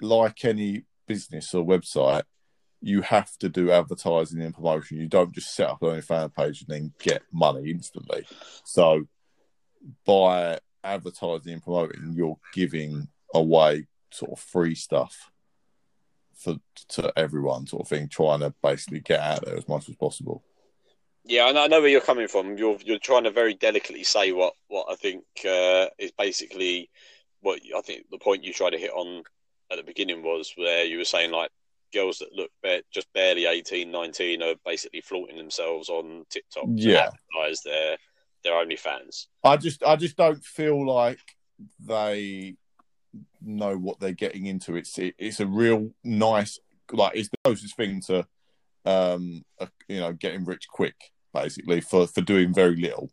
[0.00, 2.22] like any business or website,
[2.80, 4.98] you have to do advertising and promotion.
[4.98, 8.26] You don't just set up an fan page and then get money instantly.
[8.64, 9.06] So,
[10.06, 15.30] by advertising and promoting, you're giving away sort of free stuff
[16.38, 16.56] for
[16.88, 20.44] to everyone, sort of thing, trying to basically get out there as much as possible.
[21.28, 22.56] Yeah, I know, I know where you're coming from.
[22.56, 26.88] You're you're trying to very delicately say what what I think uh, is basically
[27.42, 29.22] what I think the point you tried to hit on
[29.70, 31.50] at the beginning was where you were saying like
[31.92, 32.50] girls that look
[32.90, 37.10] just barely 18, 19 are basically flaunting themselves on TikTok to Yeah.
[37.34, 37.98] advertise their
[38.42, 39.26] their OnlyFans.
[39.44, 41.20] I just I just don't feel like
[41.78, 42.56] they
[43.42, 44.76] know what they're getting into.
[44.76, 46.58] It's it, it's a real nice
[46.90, 48.26] like it's the closest thing to
[48.86, 50.94] um a, you know getting rich quick
[51.42, 53.10] basically for for doing very little.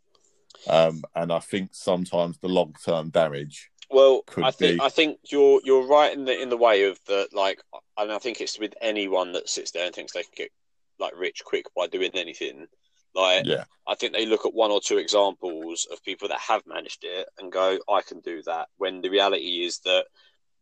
[0.68, 3.70] Um and I think sometimes the long term damage.
[3.90, 4.84] Well, Could I think be.
[4.84, 7.60] I think you're you're right in the in the way of the like,
[7.96, 10.50] and I think it's with anyone that sits there and thinks they can get
[10.98, 12.66] like rich quick by doing anything.
[13.14, 13.64] Like, Yeah.
[13.86, 17.28] I think they look at one or two examples of people that have managed it
[17.38, 18.68] and go, I can do that.
[18.76, 20.04] When the reality is that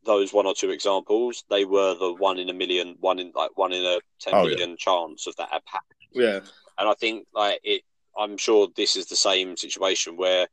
[0.05, 3.57] those one or two examples, they were the one in a million, one in like
[3.57, 4.77] one in a ten Oh, million yeah.
[4.79, 6.11] chance of that happening.
[6.12, 6.40] yeah,
[6.78, 7.82] And I think like it,
[8.18, 10.46] I'm sure this is the same situation where,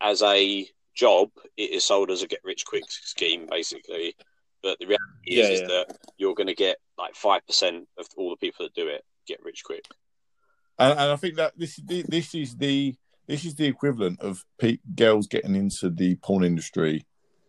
[0.00, 4.14] as a job, it is sold as a get rich quick scheme, basically.
[4.62, 8.06] But the reality is, Yeah, is that you're going to get like five percent of
[8.16, 9.84] all the people that do it get rich quick.
[10.78, 12.94] And, and I think that this this is the
[13.26, 17.06] this is the equivalent of pe- girls getting into the porn industry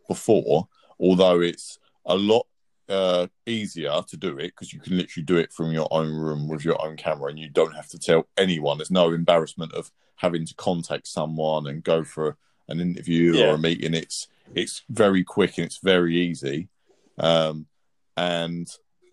[0.08, 0.68] before,
[1.00, 2.48] although it's a lot
[2.90, 6.48] uh, easier to do it because you can literally do it from your own room
[6.48, 8.78] with your own camera, and you don't have to tell anyone.
[8.78, 12.38] There's no embarrassment of having to contact someone and go for
[12.70, 13.52] an interview Yeah.
[13.52, 13.94] or a meeting.
[13.94, 16.70] It's it's very quick and it's very easy,
[17.18, 17.68] um,
[18.16, 18.68] and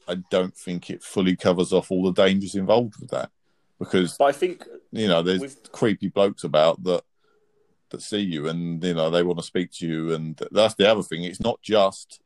[0.06, 3.30] I don't think it fully covers off all the dangers involved with that
[3.78, 7.02] because but I think you know there's creepy blokes about that
[7.90, 10.88] that see you and you know they want to speak to you and that's the
[10.90, 12.20] other thing it's not just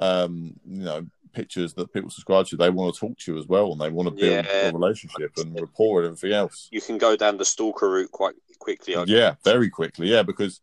[0.00, 3.46] um you know pictures that people subscribe to they want to talk to you as
[3.46, 4.68] well and they want to build Yeah.
[4.68, 8.34] a relationship and rapport and everything else You can go down the stalker route quite
[8.60, 8.94] quickly.
[8.96, 10.60] I yeah very quickly yeah because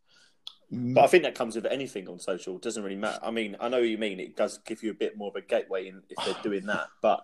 [0.70, 2.56] But I think that comes with anything on social.
[2.56, 3.18] It doesn't really matter.
[3.22, 4.18] I mean, I know what you mean.
[4.18, 6.86] It does give you a bit more of a gateway in, if they're doing that.
[7.02, 7.22] But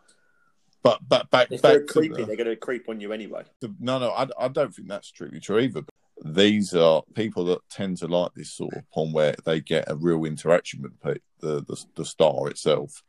[0.82, 3.12] but but back if back they're to creepy, the- they're going to creep on you
[3.14, 3.44] anyway.
[3.60, 5.82] the- no, no, I, I don't think that's strictly true either.
[6.24, 9.96] These are people that tend to like this sort of porn where they get a
[9.96, 13.04] real interaction with the the, the, star itself.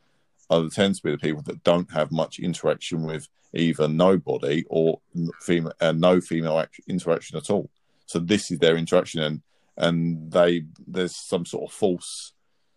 [0.50, 5.02] Other tend to be the people that don't have much interaction with either nobody or
[5.42, 7.70] female, uh, no female act- interaction at all.
[8.06, 9.42] So this is their interaction, and
[9.78, 12.34] and they there's some sort of false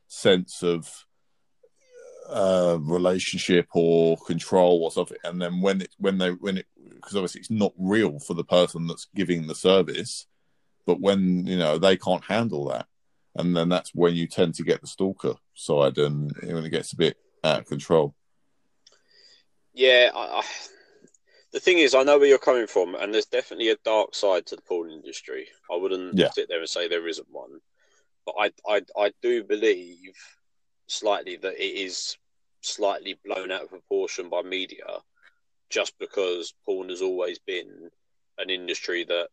[0.08, 1.06] sense of
[2.28, 5.18] uh, relationship or control or something.
[5.24, 6.66] And then when it when they when it
[7.02, 10.26] because obviously it's not real for the person that's giving the service,
[10.86, 12.86] but when you know they can't handle that,
[13.34, 16.92] and then that's when you tend to get the stalker side, and when it gets
[16.92, 18.14] a bit out of control.
[19.74, 20.42] Yeah, I, I,
[21.52, 24.46] the thing is, I know where you're coming from, and there's definitely a dark side
[24.46, 25.48] to the porn industry.
[25.70, 26.30] I wouldn't Yeah.
[26.30, 27.60] sit there and say there isn't one,
[28.26, 30.14] but I, I, I do believe
[30.86, 32.16] slightly that it is
[32.60, 34.84] slightly blown out of proportion by media,
[35.72, 37.88] just because porn has always been
[38.38, 39.28] an industry that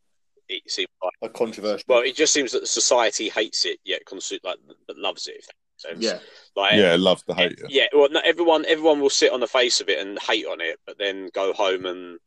[0.48, 1.14] it seems like.
[1.22, 1.84] A controversial.
[1.88, 5.36] Well, it just seems that society hates it, yet consu- like but loves it.
[5.38, 5.54] If that
[5.94, 6.24] makes sense.
[6.56, 7.66] yeah, like yeah, love to hate you.
[7.70, 10.62] yeah, well, not everyone everyone will sit on the face of it and hate on
[10.62, 12.18] it, but then go home and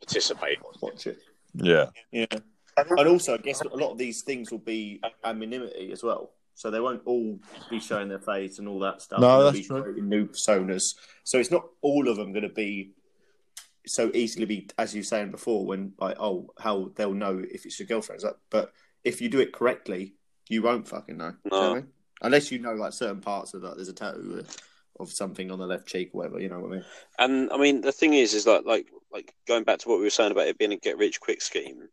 [0.00, 0.58] participate.
[0.82, 1.18] watch it.
[1.54, 2.26] Yeah, Yeah,
[2.76, 6.32] and also I guess a lot of these things will be anonymity as well.
[6.54, 7.38] So they won't all
[7.70, 9.20] be showing their face and all that stuff.
[9.20, 9.96] No, that's be true.
[10.02, 10.94] New personas.
[11.24, 12.90] So it's not all of them going to be
[13.86, 17.66] so easily be, as you were saying before, when like, oh, how they'll know if
[17.66, 18.18] it's your girlfriend.
[18.18, 18.72] It's like, but
[19.04, 20.14] if you do it correctly,
[20.48, 21.30] you won't fucking know.
[21.30, 21.88] Do you know I mean?
[22.22, 23.76] Unless you know like certain parts of that.
[23.76, 24.44] There's a tattoo.
[24.98, 26.40] of something on the left cheek or whatever.
[26.40, 26.84] You know what I mean?
[27.18, 30.04] And I mean, the thing is, is that like like going back to what we
[30.04, 31.88] were saying about it being a get rich quick scheme,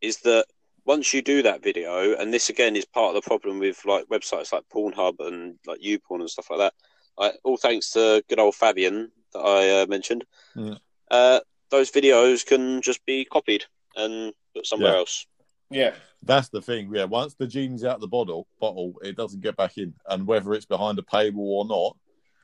[0.00, 0.46] is that
[0.84, 4.06] once you do that video, and this again is part of the problem with like
[4.06, 6.74] websites like Pornhub and like YouPorn and stuff like that.
[7.18, 10.24] Like, all thanks to good old Fabian that I uh, mentioned.
[10.54, 10.74] Yeah.
[11.10, 11.40] Uh,
[11.70, 13.64] those videos can just be copied
[13.96, 14.98] and put somewhere Yeah.
[14.98, 15.26] else.
[15.70, 15.94] Yeah.
[16.22, 16.90] That's the thing.
[16.92, 19.94] Yeah, once the genie's out of the bottle, bottle, it doesn't get back in.
[20.08, 21.96] And whether it's behind a paywall or not,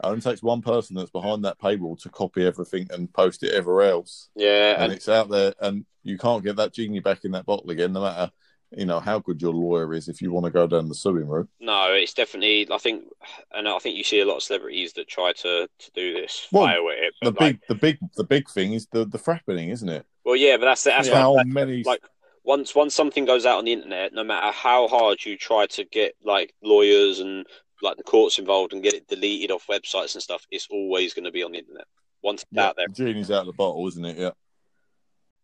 [0.03, 3.53] it only takes one person that's behind that paywall to copy everything and post it
[3.53, 4.29] everywhere else.
[4.37, 7.47] Yeah, And and it's out there, and you can't get that genie back in that
[7.47, 8.31] bottle again, no matter
[8.77, 10.09] you know how good your lawyer is.
[10.09, 12.69] If you want to go down the suing route, no, it's definitely.
[12.71, 13.05] I think,
[13.53, 16.49] and I think you see a lot of celebrities that try to to do this,
[16.53, 17.15] Well, fail at it.
[17.23, 20.07] the like, big, the big, the big thing is the the fappening, isn't it?
[20.25, 21.83] well, yeah, but that's that's how what, many?
[21.85, 22.03] like
[22.45, 25.85] once once something goes out on the internet, no matter how hard you try to
[25.85, 27.47] get like lawyers and
[27.83, 31.25] like the courts involved and get it deleted off websites and stuff, it's always going
[31.25, 31.87] to be on the internet
[32.23, 32.87] once it's yeah, out there.
[32.87, 34.17] the genie's out of the bottle, isn't it?
[34.19, 34.31] Yeah.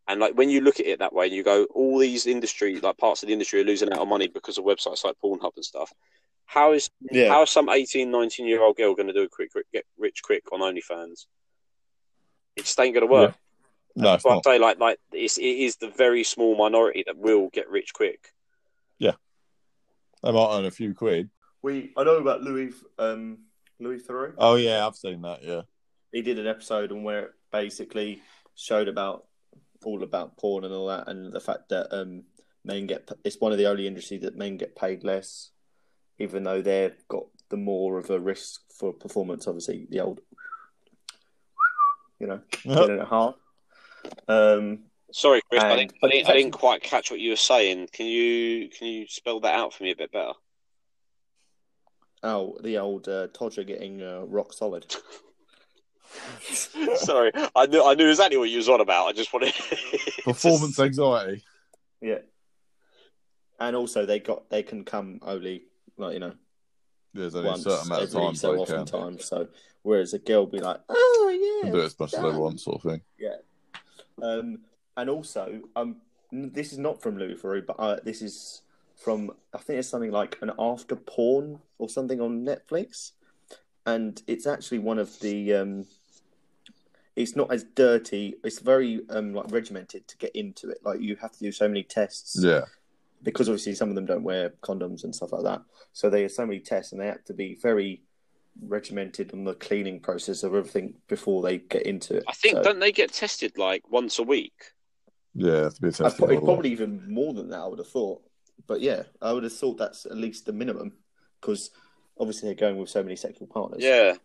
[0.08, 2.80] And like when you look at it that way, and you go, all these industry
[2.80, 5.52] like parts of the industry are losing out on money because of websites like Pornhub
[5.54, 5.92] and stuff.
[6.46, 7.28] How is Yeah.
[7.28, 9.84] how is some 18, 19 year old girl going to do a quick, quick get
[9.98, 11.26] rich quick on OnlyFans?
[12.56, 13.34] It just ain't going to work.
[13.94, 14.44] No, it's But I not.
[14.44, 18.32] say like like it's, it is the very small minority that will get rich quick.
[18.98, 19.12] Yeah,
[20.22, 21.28] they might earn a few quid.
[21.62, 23.40] We I know about Louis um
[23.78, 24.32] Louis Theroux.
[24.38, 25.42] Oh yeah, I've seen that.
[25.44, 25.62] Yeah.
[26.12, 28.22] He did an episode on where it basically
[28.54, 29.26] showed about
[29.84, 32.24] all about porn and all that, and the fact that um
[32.64, 35.50] men get it's one of the only industries that men get paid less,
[36.18, 39.46] even though they've got the more of a risk for performance.
[39.46, 40.20] Obviously, the old,
[42.18, 43.34] you know, getting it hard.
[44.26, 47.88] Um, Sorry, Chris, I didn't, I didn't, I didn't quite catch what you were saying.
[47.92, 50.32] Can you can you spell that out for me a bit better?
[52.22, 54.94] oh, the old uh, Todger getting uh, rock solid.
[56.96, 59.06] Sorry, I knew I knew exactly what you was on about.
[59.08, 59.54] I just wanted
[60.24, 61.42] Performance anxiety.
[62.00, 62.18] Yeah,
[63.60, 65.64] and also they got they can come only
[65.96, 66.32] like you know
[67.12, 68.86] There's only once a certain amount of every times so often can.
[68.86, 69.24] times.
[69.24, 69.48] So
[69.82, 72.60] whereas a girl be like, oh yeah, Can do it as much as they want,
[72.60, 73.00] sort of thing.
[73.18, 73.36] Yeah,
[74.22, 74.60] um,
[74.96, 75.96] and also, um,
[76.32, 78.62] this is not from Louis Theroux, but uh, this is
[78.96, 83.12] from I think it's something like an after porn or something on Netflix,
[83.86, 85.54] and it's actually one of the.
[85.54, 85.86] Um,
[87.18, 88.34] it's not as dirty.
[88.44, 90.78] It's very um, like regimented to get into it.
[90.84, 92.62] Like you have to do so many tests Yeah.
[93.22, 95.62] because obviously some of them don't wear condoms and stuff like that.
[95.92, 98.02] So they have so many tests, and they have to be very
[98.62, 102.24] regimented on the cleaning process of everything before they get into it.
[102.28, 104.72] I think So- don't they get tested like once a week?
[105.34, 106.18] Yeah, to be tested.
[106.18, 107.60] pro- it's all probably even more than that.
[107.60, 108.22] I would have thought,
[108.66, 110.92] but yeah, I would have thought that's at least the minimum
[111.40, 111.70] because
[112.18, 113.80] obviously they're going with so many sexual partners.
[113.82, 114.20] Yeah, but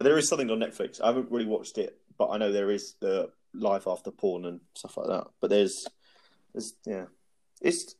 [0.00, 1.00] there is something on Netflix.
[1.00, 4.60] I haven't really watched it, but I know there is the life after porn and
[4.74, 5.26] stuff like that.
[5.40, 5.86] But there's,
[6.52, 7.06] there's yeah,
[7.60, 7.94] it's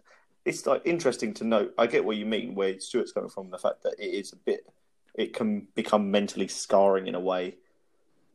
[0.44, 1.74] it's like interesting to note.
[1.78, 3.50] I get what you mean where Stuart's coming from.
[3.50, 4.68] The fact that it is a bit,
[5.14, 7.56] it can become mentally scarring in a way.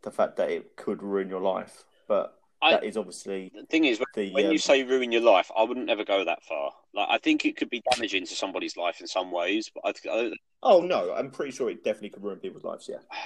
[0.01, 3.85] The fact that it could ruin your life, but I- that is obviously the thing
[3.85, 6.71] is, the when um, you say ruin your life, I wouldn't ever go that far.
[6.93, 10.09] Like, I think it could be damaging to somebody's life in some ways, but I,
[10.11, 12.89] I, Oh no, I'm pretty sure it definitely could ruin people's lives.
[12.89, 12.97] Yeah,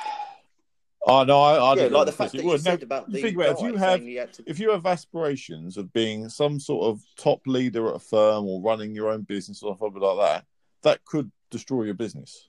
[1.05, 2.61] Oh no, I, I yeah, don't like the fact that you would.
[2.61, 4.43] said No, about the think about it, if you have saying to.
[4.45, 8.61] if you have aspirations of being some sort of top leader at a firm or
[8.61, 10.45] running your own business or something like that,
[10.83, 12.47] that could destroy your business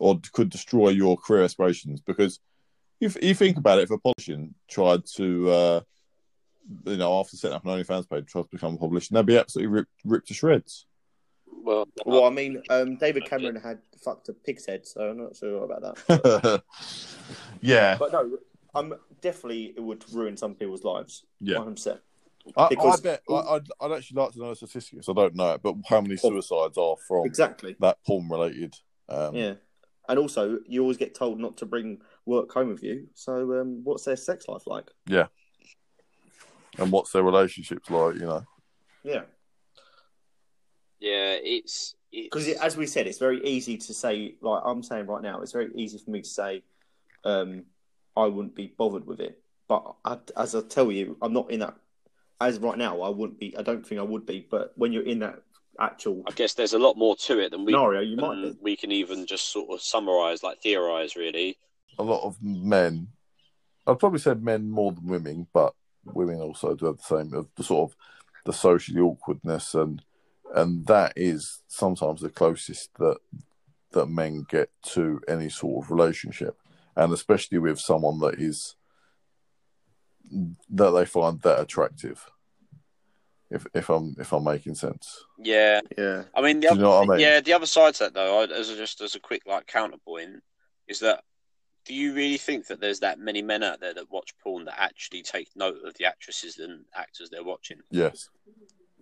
[0.00, 2.00] or could destroy your career aspirations.
[2.00, 2.40] Because
[3.00, 5.80] if you think about it, if a politician tried to, uh,
[6.86, 9.38] you know, after setting up an OnlyFans page, tried to become a politician, they'd be
[9.38, 10.86] absolutely ripped, ripped to shreds.
[11.46, 15.36] well, Well, I mean, um, David Cameron had fucked a pig's head, so I'm not
[15.36, 16.62] sure about that.
[17.60, 18.38] yeah, But no,
[18.74, 21.24] I'm definitely it would ruin some people's lives.
[21.40, 21.56] yeah.
[21.58, 21.74] 100.
[21.74, 22.00] percent
[22.56, 25.08] I, I bet I, I'd, I'd actually like to know the statistics.
[25.08, 27.76] I don't know it, but how many suicides are from Exactly.
[27.80, 28.74] that porn related?
[29.08, 29.54] Um, Yeah.
[30.08, 33.08] And also, you always get told not to bring work home with you.
[33.12, 34.90] So, um, what's their sex life like?
[36.78, 38.14] And what's their relationships like?
[38.14, 38.44] You know.
[39.02, 39.22] Yeah.
[41.00, 44.34] yeah, it's, it's Because as we said, it's very easy to say.
[44.40, 46.62] Like I'm saying right now, it's very easy for me to say,
[47.24, 47.64] um,
[48.16, 49.40] I wouldn't be bothered with it.
[49.68, 51.74] But I, as I tell you, I'm not in that.
[52.40, 53.56] As right now, I wouldn't be.
[53.56, 54.46] I don't think I would be.
[54.48, 55.42] But when you're in that
[55.80, 58.52] actual I guess there's a lot more to it than we scenario, you might than
[58.52, 58.58] be.
[58.60, 61.56] we can even just sort of summarize, like theorize, really.
[61.98, 63.08] a lot of men.
[63.86, 65.74] I'd probably say men more than women, but
[66.14, 67.96] women also do have the same of the sort of
[68.44, 70.02] the socially awkwardness and
[70.54, 73.18] and that is sometimes the closest that
[73.92, 76.58] that men get to any sort of relationship,
[76.96, 78.74] and especially with someone that is
[80.70, 82.30] that they find that attractive.
[83.50, 86.24] If if I'm if I'm making sense, Yeah, Yeah.
[86.34, 87.20] I mean, the Do you other, know I mean?
[87.20, 89.66] yeah, the other side to that though, I- as a, just as a quick like
[89.66, 90.42] counterpoint,
[90.86, 91.24] is that
[91.88, 94.78] do you really think that there's that many men out there that watch porn that
[94.78, 97.78] actually take note of the actresses and actors they're watching?
[97.90, 98.28] yes,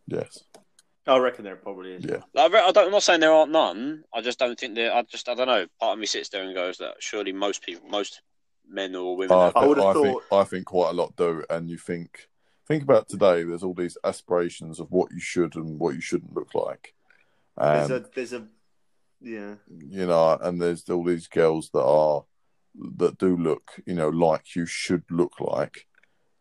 [0.07, 0.45] yes,
[1.07, 2.05] I reckon there probably is.
[2.05, 2.20] yeah.
[2.37, 4.05] I re- I don't, I'm not saying there aren't none.
[4.14, 4.95] I just don't think there.
[4.95, 5.66] I just I don't know.
[5.80, 8.22] Part of me sits there and goes that surely most people, most
[8.68, 11.45] men or women, I, have- I would've I think I think quite a lot do,
[11.51, 12.28] and you think
[12.68, 13.43] think about today.
[13.43, 16.95] There's all these aspirations of what you should and what you shouldn't look like,
[17.59, 18.47] There's a there's a
[19.20, 19.55] yeah.
[19.68, 22.24] you know, and there's all these girls that are
[22.97, 25.87] that do look, you know, like you should look like,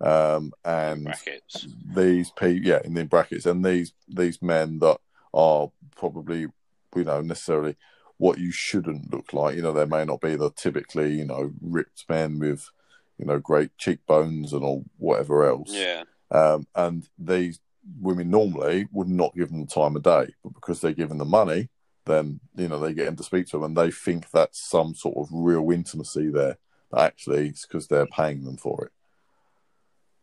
[0.01, 1.67] um, and brackets.
[1.95, 4.99] these people, yeah, in the brackets, and these these men that
[5.33, 6.47] are probably,
[6.95, 7.75] you know, necessarily
[8.17, 9.55] what you shouldn't look like.
[9.55, 12.69] You know, they may not be the typically, you know, ripped men with,
[13.17, 15.71] you know, great cheekbones and all whatever else.
[15.71, 17.59] Yeah, Um, and these
[17.99, 21.25] women normally would not give them the time of day, but because they're given the
[21.25, 21.69] money,
[22.05, 24.95] then you know they get in to speak to them, and they think that's some
[24.95, 26.57] sort of real intimacy there.
[26.91, 28.91] But actually, it's because they're paying them for it.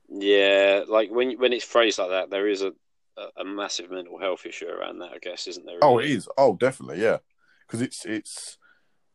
[0.08, 0.84] yeah.
[0.88, 2.72] Like when when it's phrased like that, there is a
[3.36, 5.12] a, massive mental health issue around that.
[5.12, 5.78] I guess, isn't there?
[5.82, 6.28] Oh, it is.
[6.38, 7.18] Oh, definitely, yeah.
[7.66, 8.58] Because it's it's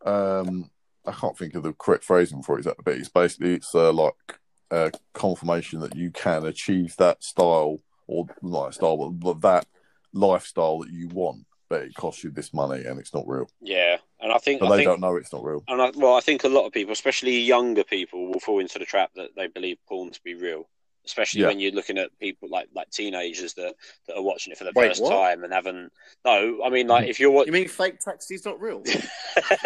[0.05, 0.69] um
[1.05, 3.91] I can't think of the correct phrasing for it exactly, but it's basically it's uh,
[3.93, 4.39] like
[4.71, 9.65] a confirmation that you can achieve that style or not style, but, but that
[10.13, 13.49] lifestyle that you want, but it costs you this money and it's not real.
[13.61, 15.63] Yeah, and I think But I they think don't know it's not real.
[15.67, 18.79] And I, well, I think a lot of people, especially younger people, will fall into
[18.79, 20.69] the trap that they believe porn to be real.
[21.05, 21.47] Especially Yeah.
[21.47, 23.75] when you're looking at people like like teenagers that,
[24.07, 25.11] that are watching it for the Wait, first what?
[25.11, 25.89] time and haven't.
[26.25, 28.83] No, I mean like if you're watching You mean fake taxi's not real?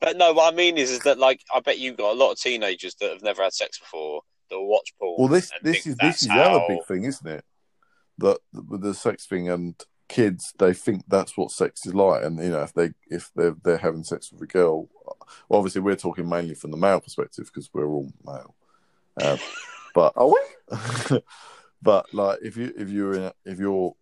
[0.00, 2.30] but no, what I mean is, is that like I bet you've got a lot
[2.32, 5.16] of teenagers that have never had sex before that will watch porn.
[5.18, 7.44] Well, this this is this is the other big thing, isn't it?
[8.18, 9.74] That with the sex thing and
[10.08, 13.56] kids, they think that's what sex is like, and you know, if they if they're
[13.62, 14.88] they're having sex with a girl,
[15.48, 18.54] well, obviously we're talking mainly from the male perspective because we're all male,
[19.22, 19.38] um,
[19.94, 21.18] but Are we?
[21.82, 23.94] but like if you if you're in a, if you're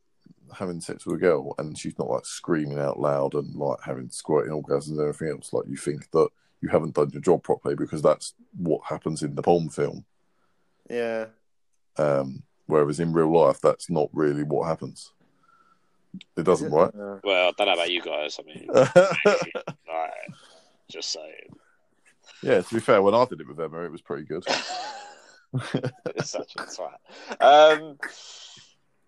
[0.52, 4.10] having sex with a girl and she's not like screaming out loud and like having
[4.10, 6.28] squirting orgasms and everything else, like you think that
[6.60, 10.04] you haven't done your job properly because that's what happens in the porn film.
[10.88, 11.26] Yeah.
[11.96, 15.12] Um, whereas in real life, that's not really what happens.
[16.36, 16.94] It doesn't, right?
[16.94, 18.38] Uh, Well, I don't know about you guys.
[18.38, 20.12] I mean, like,
[20.90, 21.56] just saying.
[22.42, 24.44] yeah, to be fair, when I did it with Emma, it was pretty good.
[26.16, 26.98] it's such a twat.
[27.40, 27.98] Um,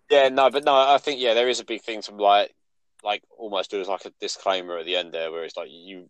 [0.09, 2.53] yeah, no, but no, I think yeah, there is a big thing to like,
[3.03, 6.07] like almost do as like a disclaimer at the end there, where it's like you.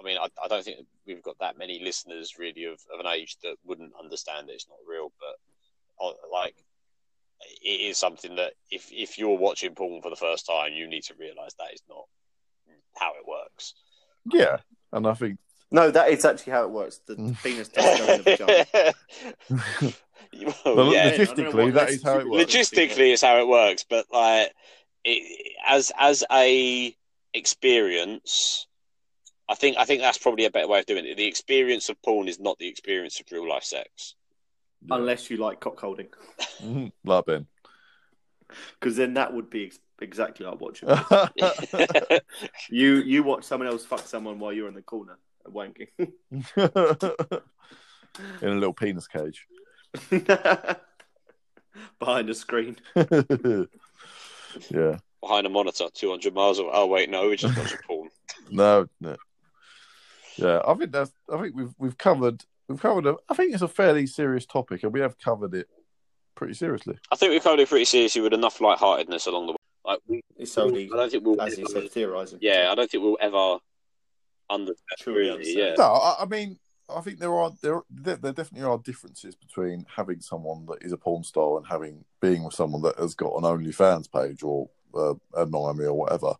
[0.00, 3.06] I mean, I, I don't think we've got that many listeners really of, of an
[3.06, 6.54] age that wouldn't understand that it's not real, but uh, like
[7.62, 11.02] it is something that if if you're watching porn for the first time, you need
[11.04, 12.04] to realise that is not
[12.98, 13.74] how it works.
[14.32, 14.58] yeah,
[14.92, 15.38] and I think
[15.70, 17.00] no, that is actually how it works.
[17.06, 18.94] The penis does go in the
[19.50, 19.92] vagina.
[20.64, 22.54] well, Well, yeah, I don't logistically, what that is how it works.
[22.54, 24.52] logistically it's how it works but like
[25.04, 26.94] it, as as a
[27.34, 28.66] experience
[29.48, 32.00] i think i think that's probably a better way of doing it the experience of
[32.02, 34.14] porn is not the experience of real life sex
[34.90, 36.08] Unless you like cuckolding,
[36.62, 37.46] Mhm, like Ben.
[38.80, 40.88] because then that would be ex- exactly like watching.
[42.70, 45.88] you you watch someone else fuck someone while you're in the corner wanking.
[45.98, 46.12] in
[48.42, 49.46] a little penis cage.
[51.98, 52.76] Behind a screen.
[54.70, 54.96] yeah.
[55.20, 58.08] behind a monitor 200 miles away oh wait no we just watching porn
[58.50, 59.16] No, no.
[60.36, 61.10] Yeah, I think that's.
[61.32, 63.06] I think we've we've covered we've covered.
[63.06, 65.68] A, I think it's a fairly serious topic, and we have covered it
[66.34, 66.96] pretty seriously.
[67.10, 70.20] i think we've covered it pretty seriously with enough lightheartedness along the way like we
[70.36, 72.38] It's only, i don't think we'll as you ever, said, theorising.
[72.40, 73.58] yeah i don't think we'll ever
[74.48, 75.58] understand Truly really understand.
[75.58, 76.58] yeah No, I, I mean,
[76.94, 80.92] I think there are there, there there definitely are differences between having someone that is
[80.92, 84.70] a porn star and having being with someone that has got an OnlyFans page or
[84.94, 86.34] uh, AdmireMe or whatever.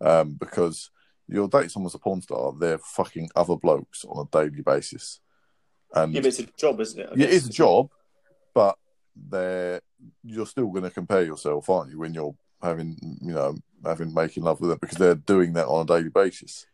[0.00, 0.90] Um, because
[1.26, 5.20] you're dating someone as a porn star, they're fucking other blokes on a daily basis,
[5.94, 7.10] and Yeah, it's a job, isn't it?
[7.14, 7.90] It is a job,
[8.54, 8.76] but
[9.14, 9.80] they're
[10.24, 14.42] you're still going to compare yourself, aren't you, when you're having you know having making
[14.44, 16.66] love with them because they're doing that on a daily basis.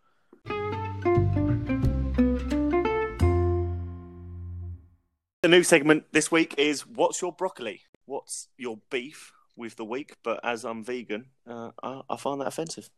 [5.43, 7.83] The new segment this week is What's Your Broccoli?
[8.07, 10.15] What's your beef with the week?
[10.25, 12.91] But as I'm vegan, uh, I, I find that offensive.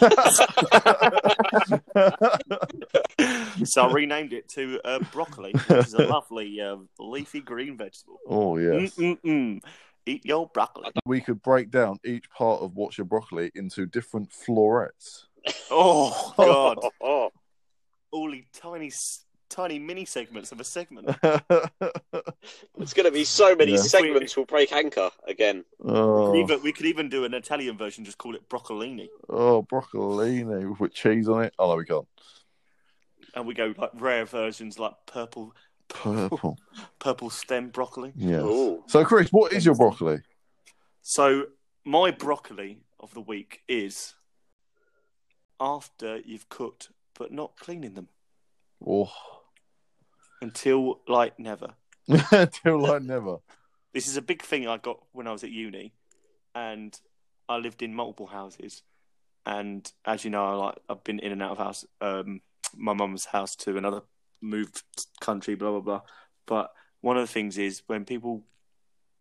[3.64, 8.18] so I renamed it to uh, broccoli, which is a lovely uh, leafy green vegetable.
[8.28, 8.94] oh yes.
[8.94, 9.60] Mm-mm-mm.
[10.06, 10.90] Eat your broccoli.
[11.06, 15.28] We could break down each part of What's Your Broccoli into different florets.
[15.70, 16.78] Oh God!
[16.82, 17.30] Oh, oh.
[18.12, 18.92] All the tiny,
[19.48, 21.16] tiny mini segments of a segment.
[22.78, 23.78] It's going to be so many Yeah.
[23.78, 25.64] segments will break anchor again.
[25.82, 26.30] Oh.
[26.32, 29.08] We, could oh, even, we could even do an Italian version, just call it broccolini,
[29.28, 31.54] oh, broccolini with cheese on it.
[31.58, 32.06] Oh no, we can't.
[33.34, 35.54] and we go like rare versions like purple,
[35.88, 36.58] Purple.
[36.98, 38.12] purple stem broccoli.
[38.16, 38.42] Yes.
[38.42, 38.82] Ooh.
[38.86, 40.18] So, Chris, what is your broccoli?
[41.02, 41.44] So
[41.84, 44.14] my broccoli of the week is
[45.60, 48.08] after you've cooked but not cleaning them
[48.86, 49.10] Oh,
[50.44, 51.74] until like never.
[52.30, 53.38] Until like never.
[53.94, 55.94] This is a big thing I got when I was at uni,
[56.54, 56.98] and
[57.48, 58.82] I lived in multiple houses.
[59.46, 62.42] And as you know, I like I've been in and out of house, um,
[62.76, 64.02] my mum's house to another
[64.42, 64.82] moved
[65.20, 66.00] country, blah blah blah.
[66.46, 68.42] But one of the things is when people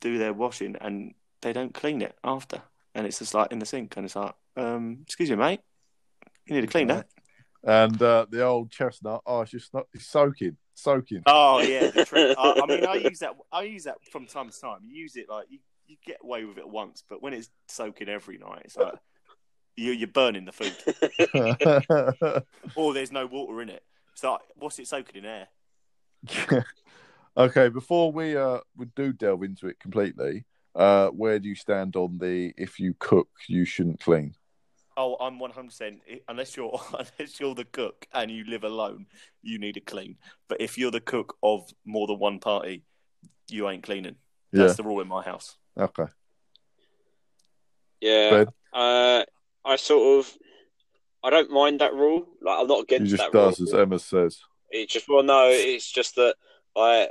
[0.02, 2.62] do their washing and they don't clean it after,
[2.94, 5.62] and it's just like in the sink, and it's like, um, excuse me, mate,
[6.46, 7.08] you need to clean that.
[7.64, 9.22] And uh, the old chestnut.
[9.26, 9.88] Oh, it's just not.
[9.94, 11.24] It's soaking, soaking.
[11.26, 12.36] Oh yeah, the trick.
[12.38, 13.36] I, I mean, I use that.
[13.52, 14.80] I use that from time to time.
[14.84, 18.10] You use it like you, you get away with it once, but when it's soaking
[18.10, 18.96] every night, it's like
[19.76, 20.76] you, you're burning the food,
[22.76, 23.84] or there's no water in it.
[24.16, 25.48] So like what's it soaking in air?
[27.38, 30.46] okay, before we uh we do delve into it completely,
[30.76, 34.36] uh, where do you stand on the if you cook you shouldn't clean?
[34.96, 35.66] Oh, I'm 100.
[35.68, 39.08] percent Unless you're unless you're the cook and you live alone,
[39.42, 40.18] you need to clean.
[40.48, 42.84] But if you're the cook of more than one party,
[43.50, 44.16] you ain't cleaning.
[44.52, 44.64] Yeah.
[44.66, 45.58] That's the rule in my house.
[45.78, 46.06] Okay.
[48.02, 48.46] Yeah.
[48.72, 49.24] Uh,
[49.66, 50.34] I sort of,
[51.24, 52.28] I don't mind that rule.
[52.42, 53.08] Like, I'm not against.
[53.10, 53.70] He against just that does rule.
[53.70, 54.40] as Emma says.
[54.70, 56.36] It just, well, no, it's just that
[56.76, 57.10] I,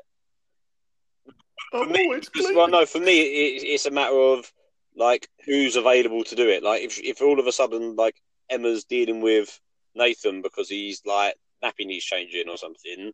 [1.70, 4.52] for me, Oh, it's because- well, no, for me, it, it's a matter of
[4.96, 6.62] like who's available to do it.
[6.62, 8.16] Like, if if all of a sudden like
[8.50, 9.58] Emma's dealing with
[9.94, 13.12] Nathan because he's like nappy needs changing or something,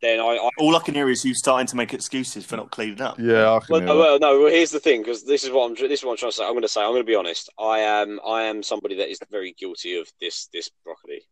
[0.00, 2.70] then I, I All I can hear is you starting to make excuses for not
[2.70, 3.18] cleaning up.
[3.18, 4.40] Yeah, I can well, hear no, well, no.
[4.40, 5.74] Well, here's the thing, because this is what I'm.
[5.74, 6.44] This is what I'm trying to say.
[6.44, 6.82] I'm going to say.
[6.82, 7.50] I'm going to be honest.
[7.58, 8.20] I am.
[8.26, 10.48] I am somebody that is very guilty of this.
[10.52, 11.22] This broccoli.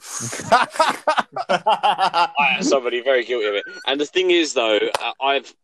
[1.48, 3.64] I am somebody very guilty of it.
[3.86, 5.54] And the thing is, though, uh, I've,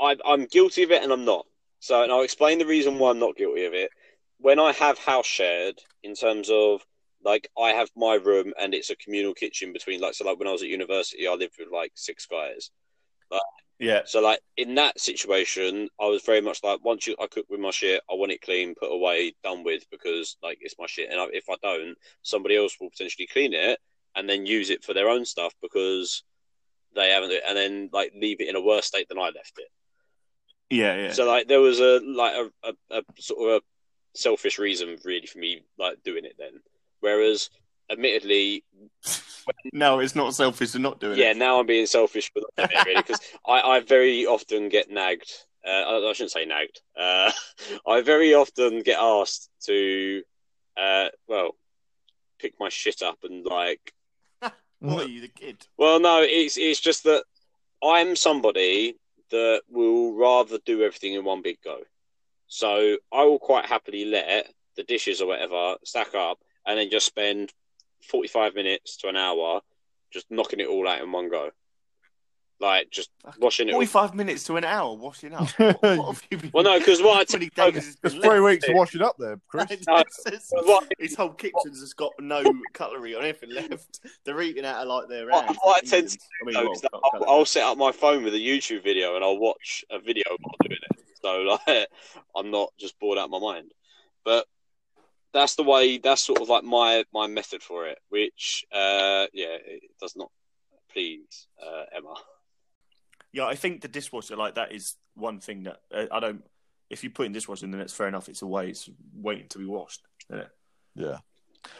[0.00, 1.46] I, I'm guilty of it, and I'm not.
[1.80, 3.90] So, and I'll explain the reason why I'm not guilty of it.
[4.38, 6.82] When I have house shared, in terms of
[7.24, 10.48] like I have my room and it's a communal kitchen between like so like when
[10.48, 12.70] I was at university, I lived with like six guys.
[13.78, 14.02] yeah.
[14.06, 17.60] So like in that situation, I was very much like once you I cook with
[17.60, 21.10] my shit, I want it clean, put away, done with because like it's my shit,
[21.10, 23.78] and I, if I don't, somebody else will potentially clean it
[24.14, 26.22] and then use it for their own stuff because
[26.94, 29.68] they haven't, and then like leave it in a worse state than I left it.
[30.70, 31.12] Yeah, yeah.
[31.12, 35.26] So like there was a like a, a, a sort of a selfish reason really
[35.26, 36.60] for me like doing it then.
[37.00, 37.50] Whereas
[37.90, 38.64] admittedly
[39.72, 41.36] no, it's not selfish to not doing yeah, it.
[41.36, 45.32] now I'm being selfish for really because I, I very often get nagged.
[45.66, 46.80] Uh, I, I shouldn't say nagged.
[46.98, 47.30] Uh,
[47.86, 50.22] I very often get asked to,
[50.76, 51.56] uh, well,
[52.38, 53.92] pick my shit up and like.
[54.78, 55.66] What are you, the kid?
[55.78, 57.24] Well, no, it's it's just that
[57.82, 58.96] I'm somebody
[59.30, 61.80] that will rather do everything in one big go.
[62.46, 64.46] So I will quite happily let
[64.76, 67.52] the dishes or whatever stack up and then just spend
[68.02, 69.60] 45 minutes to an hour
[70.12, 71.50] just knocking it all out in one go.
[72.58, 73.72] Like just washing it.
[73.72, 73.76] all.
[73.80, 75.48] Forty-five minutes to an hour washing up.
[75.58, 76.50] What, what have you been?
[76.54, 78.42] Well, no, because what I How many t- days has It's three left?
[78.44, 79.66] weeks of washing up there, Chris.
[79.86, 79.98] No.
[79.98, 82.42] It's- it's- What- His whole kitchen's has got no
[82.72, 84.00] cutlery or anything left.
[84.24, 85.58] They're eating out of like their What- hands.
[85.62, 87.24] what I tend to I mean, well, that I'll.
[87.28, 90.54] I'll set up my phone with a YouTube video and I'll watch a video while
[90.62, 91.04] doing it.
[91.22, 91.88] So like,
[92.34, 93.70] I'm not just bored out of my mind.
[94.24, 94.46] But
[95.34, 95.98] that's the way.
[95.98, 100.30] That's sort of like my my method for it, which uh, yeah, it does not
[100.90, 102.14] please uh, Emma.
[103.36, 106.42] Yeah, I think the dishwasher like that is one thing that uh, I don't.
[106.88, 108.30] If you put in dishwasher, then it's fair enough.
[108.30, 108.70] It's away.
[108.70, 110.00] It's waiting to be washed.
[110.30, 110.48] Isn't it?
[110.94, 111.18] Yeah.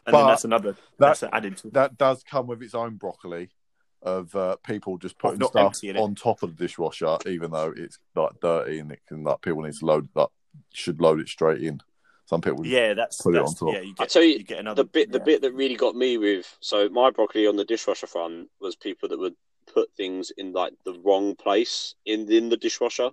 [0.05, 0.77] And But then that's another.
[0.99, 1.71] That's added to.
[1.71, 3.49] That does come with its own broccoli
[4.03, 7.99] of uh, people just putting not stuff on top of the dishwasher, even though it's
[8.15, 10.29] like dirty and it can like people need to load that
[10.75, 11.81] should load it straight in.
[12.27, 13.23] Some people Yeah, that's.
[13.23, 13.75] Put it that's on top.
[13.77, 14.83] Yeah, you I'll tell you, you get another.
[14.83, 18.09] The bit the bit that really got me with so my broccoli on the dishwasher
[18.09, 19.37] front was people that would
[19.73, 23.11] put things in like the wrong place in in the dishwasher.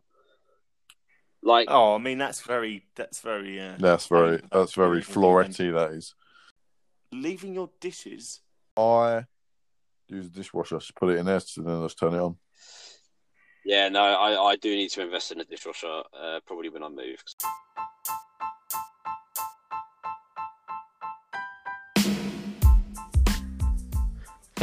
[1.42, 5.74] Like, Oh, I mean that's very that's very uh, That's very that's very I- Floretti.
[5.74, 6.16] That is.
[7.12, 8.42] leaving your dishes.
[8.78, 9.26] I
[10.08, 12.38] use the dishwasher, just put it in there, and then just turn it on.
[13.66, 16.90] yeah, no, I, I do need to invest in a dishwasher, uh, probably when I
[16.90, 17.24] move.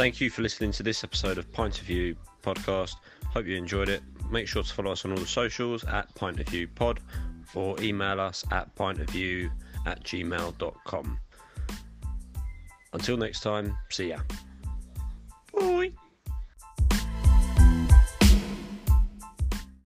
[0.01, 2.95] Thank you for listening to this episode of Pint of View podcast.
[3.25, 4.01] Hope you enjoyed it.
[4.31, 6.99] Make sure to follow us on all the socials at Pint of View Pod
[7.53, 9.51] or email us at pintofview
[9.85, 11.19] at gmail.com.
[12.93, 14.21] Until next time, see ya.